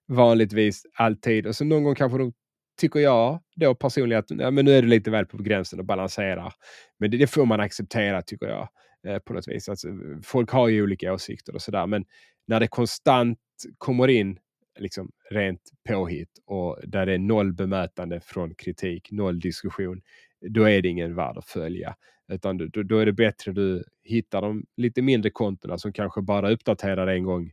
[0.08, 1.46] vanligtvis alltid.
[1.46, 2.32] Och så någon gång kanske de
[2.80, 5.84] tycker jag då personligen att ja, men nu är det lite väl på gränsen och
[5.84, 6.54] balanserar.
[6.98, 8.68] Men det, det får man acceptera tycker jag
[9.04, 9.68] eh, på något vis.
[9.68, 9.88] Alltså,
[10.22, 11.86] folk har ju olika åsikter och sådär.
[11.86, 12.04] Men
[12.46, 13.38] när det konstant
[13.78, 14.38] kommer in
[14.78, 20.00] liksom rent påhitt och där det är noll bemötande från kritik, noll diskussion,
[20.40, 21.96] då är det ingen värd att följa.
[22.28, 26.50] Utan då, då är det bättre du hittar de lite mindre kontona som kanske bara
[26.50, 27.52] uppdaterar en gång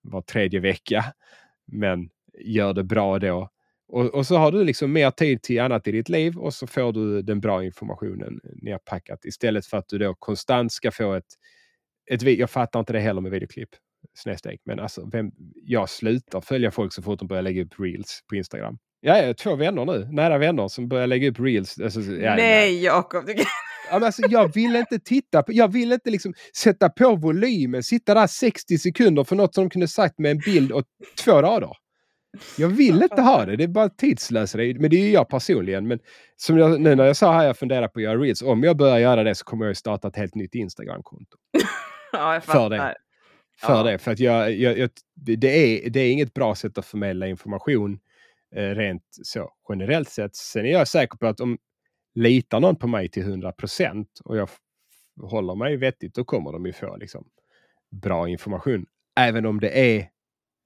[0.00, 1.04] var tredje vecka.
[1.66, 3.50] Men gör det bra då.
[3.92, 6.66] Och, och, så har du liksom mer tid till annat i ditt liv och så
[6.66, 11.24] får du den bra informationen nerpackat istället för att du då konstant ska få ett,
[12.10, 13.68] ett jag fattar inte det heller med videoklipp
[14.14, 14.60] snedsteg.
[14.64, 18.36] Men alltså, vem, jag slutar följa folk så fort de börjar lägga upp reels på
[18.36, 18.78] Instagram.
[19.00, 21.80] Jag är två vänner nu, nära vänner som börjar lägga upp reels.
[21.80, 23.24] Alltså, ja, nej, Jakob.
[23.90, 28.26] alltså, jag vill inte titta på, jag vill inte liksom sätta på volymen, sitta där
[28.26, 30.84] 60 sekunder för något som de kunde sagt med en bild och
[31.24, 31.81] två rader.
[32.58, 34.74] Jag vill inte ha det, det är bara tidslöseri.
[34.74, 35.88] Men det är ju jag personligen.
[35.88, 35.98] Men
[36.36, 38.42] som jag, nu när jag sa här, jag funderar på att göra reels.
[38.42, 41.36] Om jag börjar göra det så kommer jag starta ett helt nytt Instagramkonto.
[42.12, 42.60] ja, jag fattar.
[42.60, 42.96] För det.
[43.60, 43.82] För ja.
[43.82, 43.98] det.
[43.98, 47.98] För att jag, jag, jag, det, är, det är inget bra sätt att förmedla information
[48.56, 50.36] eh, rent så generellt sett.
[50.36, 51.58] Sen är jag säker på att om
[52.14, 54.48] litar någon på mig till 100 procent och jag
[55.22, 57.24] håller mig vettigt, då kommer de ju få liksom,
[58.02, 58.86] bra information.
[59.20, 60.08] Även om det är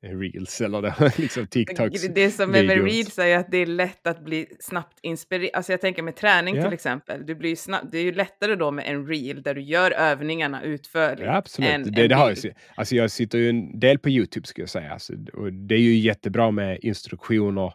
[0.03, 4.07] reels eller det, liksom TikToks Det som är med reels är att det är lätt
[4.07, 5.51] att bli snabbt inspirerad.
[5.55, 6.67] Alltså jag tänker med träning yeah.
[6.67, 7.27] till exempel.
[7.27, 10.63] Du blir snabbt, det är ju lättare då med en reel där du gör övningarna
[10.63, 11.23] utförligt.
[11.27, 11.71] Ja, absolut.
[11.71, 14.63] En, det, en det har jag, alltså jag sitter ju en del på Youtube ska
[14.63, 14.93] jag säga.
[14.93, 17.73] Alltså, och det är ju jättebra med instruktioner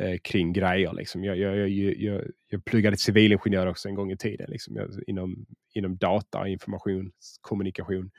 [0.00, 0.92] eh, kring grejer.
[0.92, 1.24] Liksom.
[1.24, 5.46] Jag, jag, jag, jag, jag pluggade civilingenjör också en gång i tiden liksom, jag, inom,
[5.74, 8.10] inom data, informationskommunikation.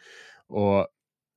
[0.48, 0.88] Och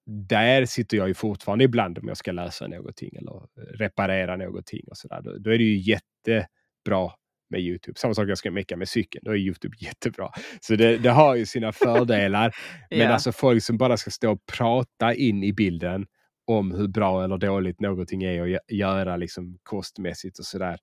[0.06, 3.42] där sitter jag ju fortfarande ibland om jag ska läsa någonting eller
[3.78, 5.22] reparera någonting och sådär.
[5.22, 7.10] Då, då är det ju jättebra
[7.50, 7.98] med Youtube.
[7.98, 10.30] Samma sak jag ska mecka med cykeln, då är Youtube jättebra.
[10.60, 12.54] Så det, det har ju sina fördelar.
[12.90, 13.12] Men yeah.
[13.12, 16.06] alltså folk som bara ska stå och prata in i bilden
[16.46, 20.78] om hur bra eller dåligt någonting är att göra liksom kostmässigt och sådär.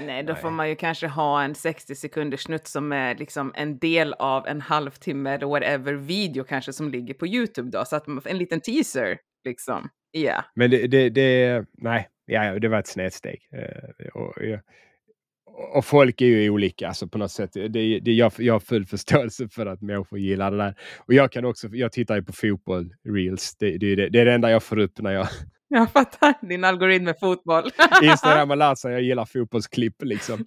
[0.00, 0.42] Nej, då nej.
[0.42, 4.46] får man ju kanske ha en 60 sekunders snutt som är liksom en del av
[4.46, 8.38] en halvtimme eller whatever video kanske som ligger på Youtube då, så att man, en
[8.38, 9.88] liten teaser liksom.
[10.10, 10.20] Ja.
[10.20, 10.44] Yeah.
[10.54, 13.38] Men det, det, det, nej, ja, det var ett snedsteg.
[13.54, 14.34] Uh, och,
[15.76, 17.52] och, folk är ju olika alltså på något sätt.
[17.52, 17.68] Det,
[18.00, 20.74] det, jag, jag har full förståelse för att människor gillar det där.
[20.98, 23.56] Och jag kan också, jag tittar ju på fotboll, reels.
[23.56, 25.28] Det, det, det, det är det enda jag får upp när jag
[25.74, 26.34] jag fattar.
[26.48, 27.64] Din algoritm med fotboll.
[28.02, 30.02] Instagram har lärt sig att jag gillar fotbollsklipp.
[30.02, 30.46] Liksom.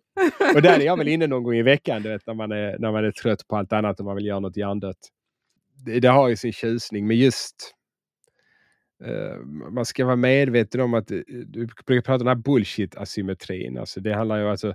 [0.56, 2.80] Och där är jag väl inne någon gång i veckan, du vet, när, man är,
[2.80, 4.98] när man är trött på allt annat och man vill göra något hjärndött.
[5.86, 7.74] Det, det har ju sin tjusning, men just
[9.06, 13.80] uh, man ska vara medveten om att eh, du brukar prata om den här bullshit-asymmetrin.
[13.80, 14.74] Alltså det handlar ju alltså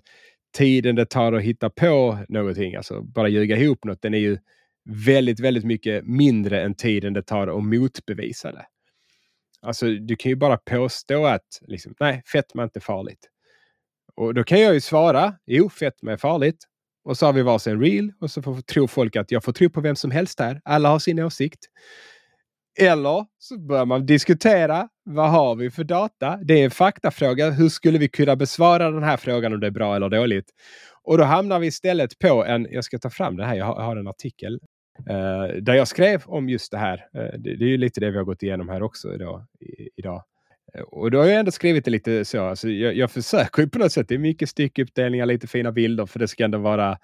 [0.52, 4.38] tiden det tar att hitta på någonting, alltså bara ljuga ihop något, den är ju
[4.84, 8.66] väldigt, väldigt mycket mindre än tiden det tar att motbevisa det.
[9.62, 13.28] Alltså, du kan ju bara påstå att liksom, nej, fetma är inte farligt.
[14.14, 16.64] Och då kan jag ju svara, jo, fetma är farligt.
[17.04, 19.70] Och så har vi varsin reel och så får, tror folk att jag får tro
[19.70, 20.60] på vem som helst här.
[20.64, 21.66] Alla har sin åsikt.
[22.80, 24.88] Eller så börjar man diskutera.
[25.04, 26.38] Vad har vi för data?
[26.44, 27.50] Det är en faktafråga.
[27.50, 30.50] Hur skulle vi kunna besvara den här frågan om det är bra eller dåligt?
[31.02, 33.74] Och då hamnar vi istället på en, jag ska ta fram det här, jag har,
[33.74, 34.60] jag har en artikel
[35.00, 36.96] Uh, där jag skrev om just det här.
[36.96, 39.46] Uh, det, det, är ju lite det vi har gått igenom här också idag.
[39.60, 40.22] I, idag.
[40.78, 42.44] Uh, och då har jag ändå skrivit det lite så.
[42.44, 44.08] Alltså, jag, jag försöker ju på något sätt.
[44.08, 46.98] Det är mycket styckuppdelningar, lite fina bilder för det ska ändå vara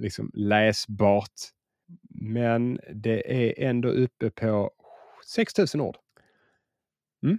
[0.00, 1.32] liksom, läsbart.
[2.20, 4.70] Men det är ändå uppe på
[5.34, 5.96] 6000 ord.
[7.22, 7.38] Mm.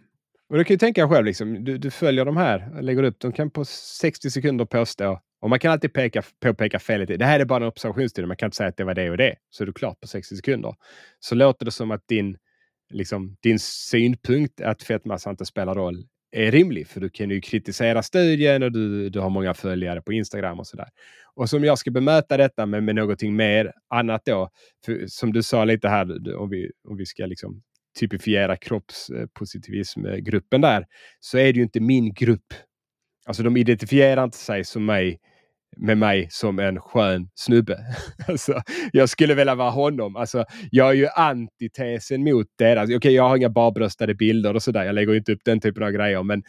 [0.50, 3.32] Och du kan ju tänka själv, liksom, du, du följer de här, lägger upp, de
[3.32, 7.20] kan på 60 sekunder påstå och man kan alltid peka, påpeka felet.
[7.20, 8.28] Det här är bara en observationstid.
[8.28, 9.36] Man kan inte säga att det var det och det.
[9.50, 10.76] Så är du klart på 60 sekunder.
[11.20, 12.38] Så låter det som att din,
[12.94, 16.88] liksom, din synpunkt att fettmassa inte spelar roll är rimlig.
[16.88, 20.68] För du kan ju kritisera studien och du, du har många följare på Instagram och
[20.68, 20.88] sådär.
[21.36, 24.50] Och som jag ska bemöta detta med, med någonting mer annat då.
[24.86, 27.62] För, som du sa lite här, om vi, om vi ska liksom
[28.00, 30.86] typifiera kroppspositivismgruppen där,
[31.20, 32.54] så är det ju inte min grupp.
[33.26, 35.20] Alltså de identifierar inte sig som mig
[35.78, 37.78] med mig som en skön snubbe.
[38.28, 40.16] alltså, jag skulle vilja vara honom.
[40.16, 42.82] Alltså, jag är ju antitesen mot deras.
[42.82, 44.84] Alltså, okej, okay, jag har inga barbröstade bilder och sådär.
[44.84, 46.24] Jag lägger inte upp den typen av grejer.
[46.24, 46.44] Men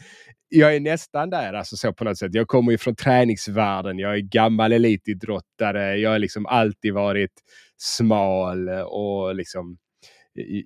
[0.49, 2.33] jag är nästan där alltså så på något sätt.
[2.33, 3.99] Jag kommer ju från träningsvärlden.
[3.99, 5.95] Jag är gammal elitidrottare.
[5.95, 7.33] Jag har liksom alltid varit
[7.77, 9.77] smal och liksom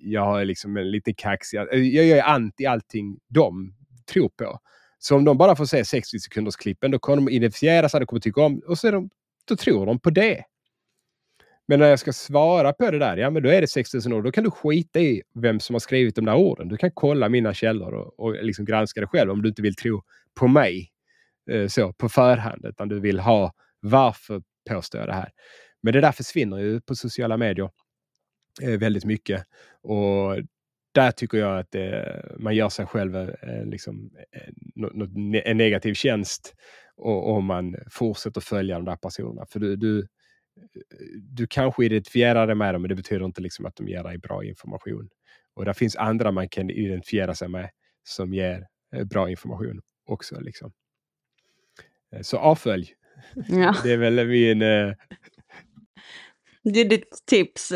[0.00, 1.58] jag har liksom en lite kaxig...
[1.58, 3.74] Jag är anti allting de
[4.12, 4.58] tror på.
[5.02, 8.06] Så om de bara får se 60 sekunders klippen, då kommer de identifiera sig, de
[8.06, 9.10] kommer tycka om och så de,
[9.44, 10.44] då tror de på det.
[11.66, 14.24] Men när jag ska svara på det där, ja men då är det 6000 ord.
[14.24, 16.68] Då kan du skita i vem som har skrivit de där orden.
[16.68, 19.74] Du kan kolla mina källor och, och liksom granska det själv om du inte vill
[19.74, 20.02] tro
[20.34, 20.90] på mig
[21.50, 25.30] eh, så på förhand, utan du vill ha varför påstår jag det här.
[25.82, 27.70] Men det där försvinner ju på sociala medier
[28.62, 29.44] eh, väldigt mycket.
[29.82, 30.36] Och
[30.92, 34.10] där tycker jag att det, man gör sig själv eh, liksom,
[34.74, 36.54] en, en negativ tjänst
[36.96, 39.46] om man fortsätter följa de där personerna.
[39.46, 40.06] För du, du,
[41.20, 44.18] du kanske identifierar dig med dem, men det betyder inte liksom att de ger dig
[44.18, 45.08] bra information.
[45.54, 47.70] Och det finns andra man kan identifiera sig med
[48.02, 50.40] som ger eh, bra information också.
[50.40, 50.72] Liksom.
[52.12, 52.94] Eh, så avfölj.
[53.48, 53.76] Ja.
[53.84, 54.58] Det är väl min...
[56.62, 57.72] Det är ditt tips.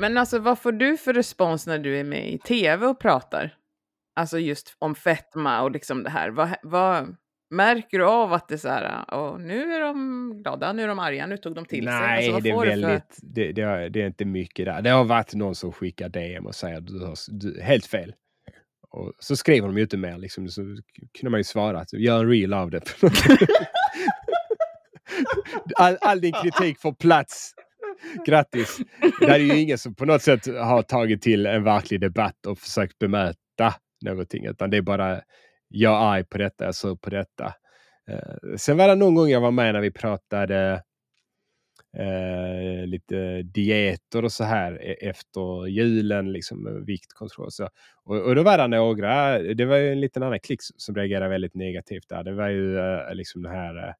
[0.00, 3.54] Men alltså vad får du för respons när du är med i tv och pratar?
[4.16, 6.30] Alltså just om fetma och liksom det här.
[6.30, 7.16] Vad, vad
[7.50, 10.88] märker du av att det är så här, och nu är de glada, nu är
[10.88, 12.34] de arga, nu tog de till Nej, sig?
[12.34, 13.22] Alltså, det är väldigt, för...
[13.22, 14.82] det, det, är, det, är inte mycket där.
[14.82, 18.14] Det har varit någon som skickar DM och säger att du har du, helt fel.
[18.90, 20.60] Och så skriver de ju inte mer liksom, så
[21.18, 22.82] kunde man ju svara att gör en reel av det.
[25.76, 27.54] all, all din kritik får plats
[28.26, 28.78] Grattis!
[29.20, 32.58] Det är ju ingen som på något sätt har tagit till en verklig debatt och
[32.58, 35.20] försökt bemöta någonting, utan det är bara
[35.68, 37.54] jag är arg på detta, jag sur på detta.
[38.10, 40.82] Eh, sen var det någon gång jag var med när vi pratade
[41.96, 47.50] eh, lite dieter och så här e-, efter julen, liksom viktkontroll.
[47.50, 47.68] Så.
[48.04, 51.28] Och, och då var det några, det var ju en liten annan klick som reagerade
[51.28, 52.24] väldigt negativt där.
[52.24, 53.94] Det var ju eh, liksom det här eh,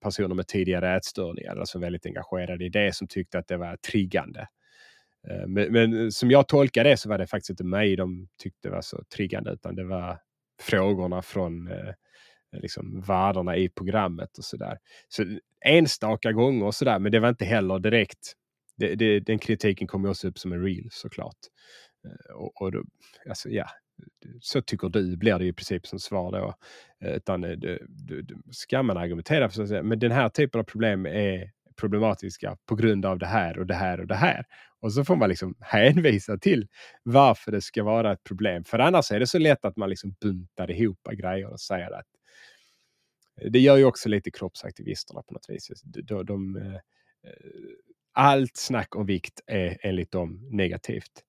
[0.00, 4.48] personer med tidigare ätstörningar, alltså väldigt engagerade i det, som tyckte att det var triggande.
[5.28, 8.70] Eh, men, men, som jag tolkar det så var det faktiskt inte mig de tyckte
[8.70, 10.20] var så triggande, utan det var
[10.60, 11.94] frågorna från eh,
[12.52, 14.78] liksom värdarna i programmet och sådär.
[15.08, 15.24] Så
[15.64, 18.32] enstaka gånger och sådär, men det var inte heller direkt.
[18.76, 21.38] Det, det, den kritiken kom också upp som en reel såklart.
[22.04, 22.84] Eh, och, och då,
[23.28, 23.66] alltså, ja,
[24.40, 26.54] så tycker du blir det i princip som svar då.
[27.06, 30.60] Eh, utan eh, du, du, du, ska man argumentera för att men den här typen
[30.60, 34.44] av problem är problematiska på grund av det här och det här och det här.
[34.80, 36.68] Och så får man liksom hänvisa till
[37.02, 38.64] varför det ska vara ett problem.
[38.64, 42.06] För annars är det så lätt att man liksom buntar ihop grejer och säger att
[43.40, 45.82] eh, det gör ju också lite kroppsaktivisterna på något vis.
[45.84, 46.58] De, de,
[48.12, 51.24] allt snack om vikt är enligt dem negativt.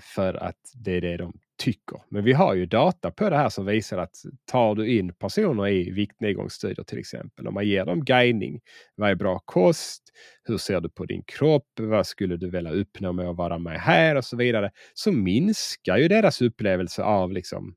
[0.00, 2.02] För att det är det de tycker.
[2.08, 5.68] Men vi har ju data på det här som visar att tar du in personer
[5.68, 8.60] i viktnedgångsstudier till exempel, om man ger dem guidning,
[8.94, 10.02] vad är bra kost,
[10.44, 13.80] hur ser du på din kropp, vad skulle du vilja uppnå med att vara med
[13.80, 17.74] här och så vidare, så minskar ju deras upplevelse av liksom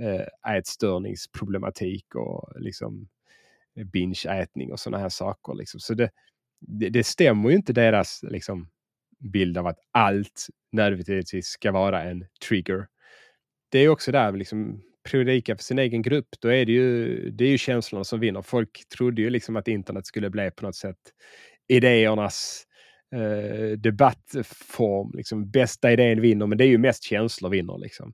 [0.00, 3.08] eh, ätstörningsproblematik och liksom
[3.78, 5.54] eh, bingeätning och sådana här saker.
[5.54, 5.80] Liksom.
[5.80, 6.10] Så det,
[6.60, 8.68] det, det stämmer ju inte deras liksom,
[9.18, 12.86] bild av att allt nödvändigtvis ska vara en trigger
[13.68, 17.44] det är också där, liksom, predika för sin egen grupp, då är det ju, det
[17.44, 18.42] är ju känslorna som vinner.
[18.42, 20.96] Folk trodde ju liksom att internet skulle bli på något sätt
[21.68, 22.64] idéernas
[23.14, 25.10] eh, debattform.
[25.14, 27.78] Liksom, bästa idén vinner, men det är ju mest känslor vinner.
[27.78, 28.12] Liksom.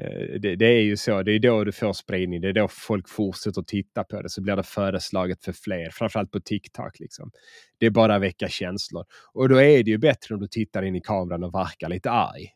[0.00, 2.68] Eh, det, det, är ju så, det är då du får spridning, det är då
[2.68, 7.00] folk fortsätter titta på det, så blir det föreslaget för fler, framförallt på TikTok.
[7.00, 7.30] Liksom.
[7.78, 9.04] Det är bara att väcka känslor.
[9.32, 12.10] Och då är det ju bättre om du tittar in i kameran och verkar lite
[12.10, 12.53] arg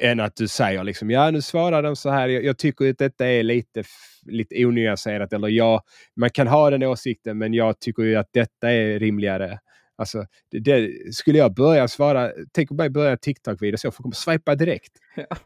[0.00, 2.98] än att du säger liksom, ja nu svarar de så här, jag, jag tycker att
[2.98, 3.82] detta är lite,
[4.26, 5.82] lite onyanserat eller ja,
[6.16, 9.58] man kan ha den åsikten men jag tycker ju att detta är rimligare.
[9.96, 14.14] Alltså, det, det, skulle jag börja svara, tänk om jag börjar TikTok-video så, folk kommer
[14.14, 14.92] swipa direkt.
[15.16, 15.36] Ja.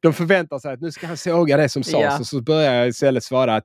[0.00, 2.18] De förväntar sig att nu ska han såga det som sades ja.
[2.18, 3.64] och så börjar jag istället svara att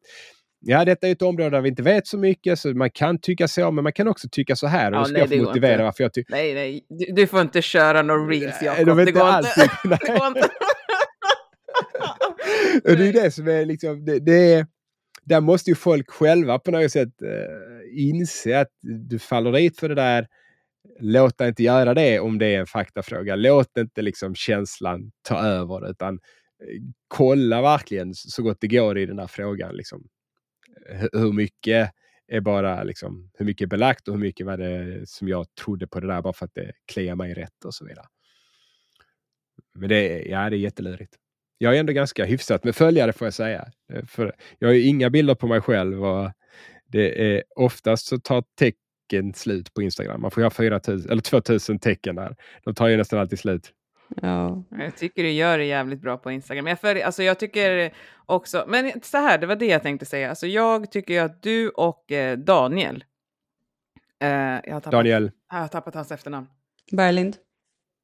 [0.65, 3.47] Ja, detta är ett område där vi inte vet så mycket, så man kan tycka
[3.47, 4.91] så, men man kan också tycka så här.
[4.91, 5.83] Och ja, ska nej, jag få motivera inte.
[5.83, 6.31] varför jag tycker...
[6.31, 8.85] Nej, nej, du, du, får inte köra några reels, Jakob.
[8.85, 9.69] De det går inte.
[9.83, 10.49] det går inte.
[13.03, 14.67] det är det som är liksom, det, det, är,
[15.23, 18.71] där måste ju folk själva på något sätt uh, inse att
[19.09, 20.27] du faller dit för det där
[20.99, 23.35] låt dig inte göra det om det är en faktafråga.
[23.35, 26.19] Låt inte liksom känslan ta över utan eh,
[27.07, 29.75] kolla verkligen så gott det går i den här frågan.
[29.75, 30.03] Liksom.
[31.13, 31.91] Hur mycket
[32.27, 35.87] är bara liksom, hur mycket är belagt och hur mycket var det som jag trodde
[35.87, 38.05] på det där bara för att det kliar mig rätt och så vidare.
[39.73, 41.15] Men det, ja, det är jättelurigt.
[41.57, 43.71] Jag är ändå ganska hyfsat med följare får jag säga.
[44.07, 46.31] För jag har ju inga bilder på mig själv och
[46.85, 50.21] det är oftast så tar tecken slut på Instagram.
[50.21, 52.35] Man får ju ha 4 000, eller 2000 tecken där.
[52.63, 53.71] De tar ju nästan alltid slut.
[54.21, 54.63] Ja.
[54.69, 56.67] Jag tycker du gör det jävligt bra på Instagram.
[56.67, 57.93] Jag, för, alltså jag tycker
[58.25, 60.29] också, men så här, det var det jag tänkte säga.
[60.29, 63.03] Alltså jag tycker att du och eh, Daniel.
[64.19, 65.31] Eh, jag har tappat, Daniel.
[65.49, 66.47] Jag har tappat hans efternamn.
[66.91, 67.37] Berglind.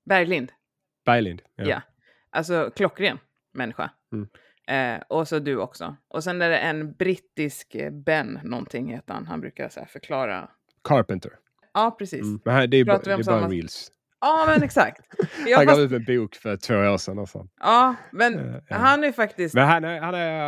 [0.06, 0.52] Berglind.
[1.06, 1.42] Berglind.
[1.56, 1.66] Ja.
[1.66, 1.82] ja.
[2.30, 3.18] Alltså klockren
[3.54, 3.92] människa.
[4.14, 4.30] Mm.
[4.68, 5.96] Eh, och så du också.
[6.08, 9.26] Och sen är det en brittisk eh, Ben, någonting heter han.
[9.26, 10.50] Han brukar så förklara.
[10.84, 11.32] Carpenter.
[11.74, 12.22] Ja, precis.
[12.22, 12.42] Mm.
[12.46, 13.92] Men här, det är, bara, det är bara reels.
[14.22, 15.02] Ja, men exakt.
[15.48, 17.20] Jag han gav ut en bok för två år sedan.
[17.20, 17.52] Och sånt.
[17.60, 19.56] Ja, men uh, han är faktiskt...
[19.56, 20.40] Men han, han, är,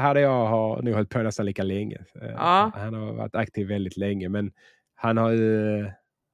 [0.00, 1.98] han jag har nog hållit på nästan lika länge.
[2.22, 2.72] Uh, ja.
[2.74, 4.52] Han har varit aktiv väldigt länge, men
[4.94, 5.84] han har ju,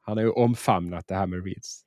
[0.01, 1.83] han har ju omfamnat det här med reels.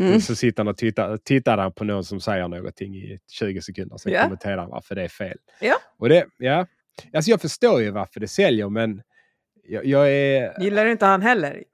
[0.00, 0.20] Mm.
[0.20, 3.96] Så sitter han och tittar, tittar han på någon som säger någonting i 20 sekunder.
[3.96, 4.24] Sen yeah.
[4.24, 5.38] kommenterar han varför det är fel.
[5.60, 5.76] Ja.
[5.98, 6.66] Och det, ja.
[7.12, 9.02] Alltså jag förstår ju varför det säljer men
[9.68, 10.62] jag, jag är...
[10.62, 11.64] Gillar du inte han heller?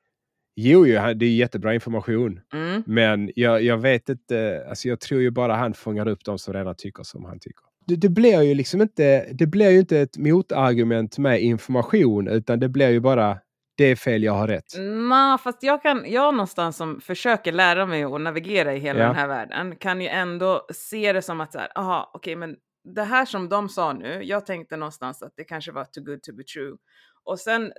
[0.55, 2.41] Jo, jo det är jättebra information.
[2.53, 2.83] Mm.
[2.87, 6.55] Men jag, jag vet inte, alltså jag tror ju bara han fångar upp de som
[6.55, 7.65] redan tycker som han tycker.
[7.87, 12.61] Det, det, blir ju liksom inte, det blir ju inte ett motargument med information utan
[12.61, 13.39] det blir ju bara
[13.77, 14.75] det är fel, jag har rätt.
[14.79, 19.07] Nej, fast jag kan, jag någonstans som försöker lära mig att navigera i hela ja.
[19.07, 22.37] den här världen kan ju ändå se det som att så här, aha, okej, okay,
[22.37, 26.05] men det här som de sa nu, jag tänkte någonstans att det kanske var too
[26.05, 26.77] good to be true.
[27.25, 27.73] Och sen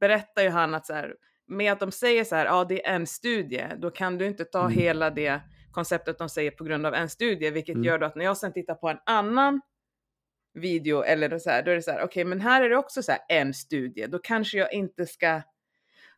[0.00, 1.14] berättar ju han att så här,
[1.50, 4.44] med att de säger så här, ja det är en studie, då kan du inte
[4.44, 4.72] ta mm.
[4.72, 5.40] hela det
[5.72, 7.84] konceptet de säger på grund av en studie, vilket mm.
[7.84, 9.60] gör då att när jag sen tittar på en annan
[10.54, 12.76] video eller så här, då är det så här, okej, okay, men här är det
[12.76, 15.42] också så här en studie, då kanske jag inte ska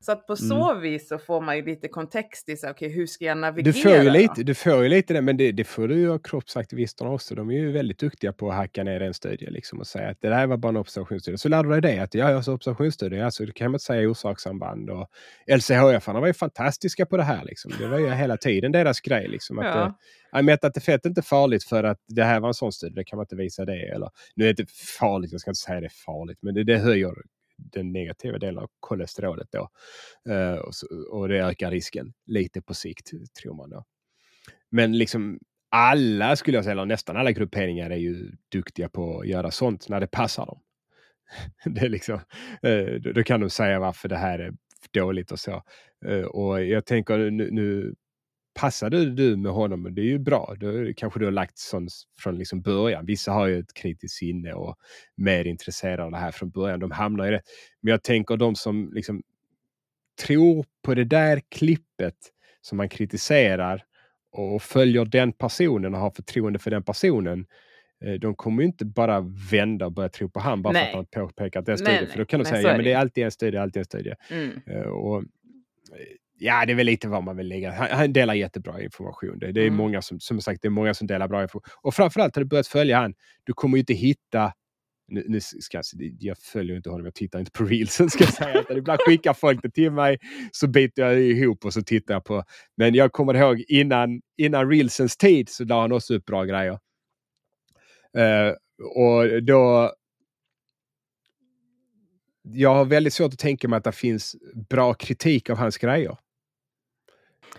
[0.05, 0.49] så att på mm.
[0.49, 3.73] så vis så får man ju lite kontext i så okay, hur ska jag navigera?
[3.73, 6.13] Du får ju lite, du får ju lite det, men det, det får du ju
[6.13, 7.35] av kroppsaktivisterna också.
[7.35, 10.21] De är ju väldigt duktiga på att hacka ner en studie liksom och säga att
[10.21, 11.39] det där var bara en observationsstudie.
[11.39, 14.09] Så lär du dig det, att ja, alltså observationsstudie, alltså du kan man inte säga
[14.09, 14.91] orsakssamband.
[14.91, 15.09] Och
[15.47, 17.73] LCHF var ju fantastiska på det här liksom.
[17.79, 19.59] Det var ju hela tiden deras grej liksom.
[19.59, 19.99] Att, ja.
[20.39, 23.05] Eh, mättat fett är inte farligt för att det här var en sån studie, det
[23.05, 23.89] kan man inte visa det.
[23.95, 26.65] Eller, nu är det inte farligt, jag ska inte säga det är farligt, men det,
[26.65, 27.15] det höjer
[27.57, 29.69] den negativa delen av kolesterolet då.
[30.33, 33.11] Eh, och, så, och, det ökar risken lite på sikt,
[33.43, 33.85] tror man då.
[34.71, 35.39] Men liksom
[35.71, 39.89] alla, skulle jag säga, eller nästan alla grupperingar är ju duktiga på att göra sånt
[39.89, 40.61] när det passar dem.
[41.65, 42.21] det är liksom,
[42.63, 44.53] eh, då, då, kan de säga varför det här är
[44.93, 45.63] dåligt och så.
[46.07, 47.95] Eh, och jag tänker nu, nu
[48.55, 50.55] passade du med honom, det är ju bra.
[50.61, 53.07] Då kanske du har lagt sånt från liksom början.
[53.07, 54.77] Vissa har ju ett kritiskt sinne och
[55.17, 56.81] mer intresserade av det här från början.
[56.81, 57.43] De hamnar i det.
[57.81, 59.23] Men jag tänker de som liksom
[60.27, 62.17] tror på det där klippet
[62.61, 63.85] som man kritiserar
[64.33, 67.47] och följer den personen och har förtroende för den personen.
[68.05, 70.93] Eh, de kommer ju inte bara vända och börja tro på han bara nej.
[70.93, 72.07] för att han påpekar att det är en studie.
[72.07, 74.15] För då kan de säga, ja men det är alltid en studie, alltid en studie.
[74.31, 74.61] Mm.
[74.67, 75.25] Eh, och
[76.39, 77.73] Ja, det är väl lite vad man vill lägga.
[77.73, 79.39] Han, han delar jättebra information.
[79.39, 79.77] Det, det är mm.
[79.77, 81.73] många som, som sagt, det är många som delar bra information.
[81.83, 83.15] Och framförallt har du börjat följa han.
[83.45, 84.53] Du kommer ju inte hitta
[85.13, 85.85] nu, nu ska jag,
[86.19, 88.65] jag följer inte honom, jag tittar inte på reelsen ska jag säga.
[88.71, 90.19] ibland skickar folk det till mig
[90.53, 92.45] så biter jag ihop och så tittar jag på.
[92.77, 96.79] Men jag kommer ihåg innan, innan reelsens tid så la han också upp bra grejer.
[98.19, 98.55] Uh,
[98.97, 99.93] och då
[102.43, 104.37] jag har väldigt svårt att tänka mig att det finns
[104.69, 106.17] bra kritik av hans grejer.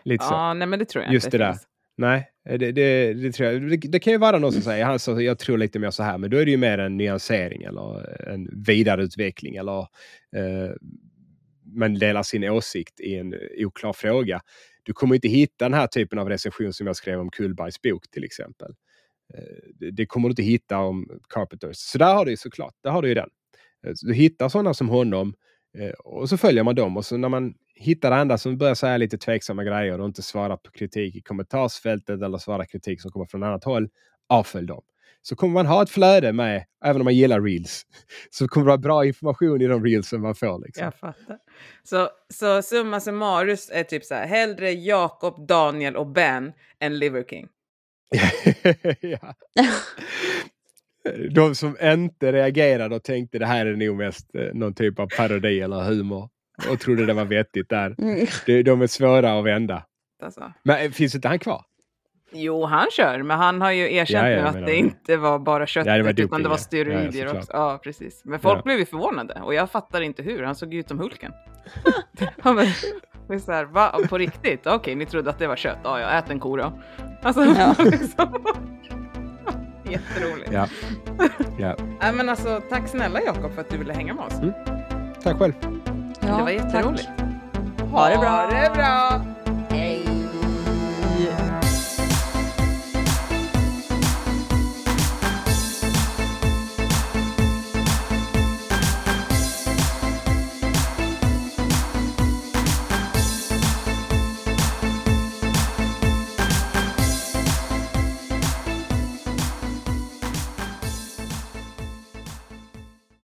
[0.03, 0.33] Lite så.
[0.33, 1.37] Ja, nej men det tror jag Just inte.
[1.37, 1.57] det där.
[1.97, 3.69] Nej, det, det, det, tror jag.
[3.69, 6.03] Det, det, kan ju vara någon som säger han så, jag tror lite mer så
[6.03, 9.79] här, men då är det ju mer en nyansering eller en vidareutveckling eller
[10.35, 10.71] eh,
[11.75, 14.41] man delar sin åsikt i en oklar fråga.
[14.83, 18.11] Du kommer inte hitta den här typen av recension som jag skrev om Kullbergs bok
[18.11, 18.71] till exempel.
[19.33, 21.77] Eh, det kommer du inte hitta om Carpenters.
[21.77, 23.29] Så där har du ju såklart, där har du ju den.
[23.87, 25.33] Eh, du hittar sådana som honom
[25.77, 28.97] eh, och så följer man dem och så när man hittar andra som börjar säga
[28.97, 33.25] lite tveksamma grejer och inte svarar på kritik i kommentarsfältet eller svarar kritik som kommer
[33.25, 33.89] från annat håll,
[34.29, 34.83] avfölj dem.
[35.21, 37.85] Så kommer man ha ett flöde med, även om man gillar reels,
[38.29, 40.65] så kommer det vara bra information i de reelsen man får.
[40.65, 40.83] Liksom.
[40.83, 41.37] Jag fattar.
[41.83, 47.23] Så, så summa summarum är typ så här, hellre Jakob, Daniel och Ben än Liver
[47.23, 47.47] King.
[49.01, 49.35] ja.
[51.31, 55.07] De som inte reagerade och tänkte det här är nog mest eh, någon typ av
[55.17, 56.29] parodi eller humor.
[56.71, 57.95] och trodde det var vettigt där.
[57.99, 58.25] Mm.
[58.45, 59.83] De, de är svåra att vända.
[60.23, 60.53] Alltså.
[60.63, 61.61] Men eh, finns inte han kvar?
[62.35, 64.75] Jo, han kör, men han har ju erkänt Ja, ja, nu att det det.
[64.75, 67.51] inte var bara köttet, Ja, det var utan det var steroider Ja, också.
[67.53, 68.21] Ja, precis.
[68.25, 68.61] Men folk Ja.
[68.63, 70.43] blev ju förvånade och jag fattar inte hur.
[70.43, 71.31] Han såg ut som Hulken.
[73.45, 73.99] Så här, va?
[74.09, 74.67] På riktigt?
[74.67, 75.77] Okej, ni trodde att det var kött?
[75.83, 76.79] Ja, jag ät en ko då.
[77.21, 77.75] Alltså, Ja.
[77.83, 78.45] liksom.
[79.93, 80.51] Jätteroligt.
[80.51, 80.67] Ja.
[81.57, 81.75] ja.
[82.01, 84.33] Nej, men alltså, tack snälla Jakob för att du ville hänga med oss.
[85.23, 85.53] Tack själv.
[86.19, 87.09] Ja, det var jätteroligt.
[87.91, 88.29] Ha det bra.
[88.29, 89.21] Ha det bra!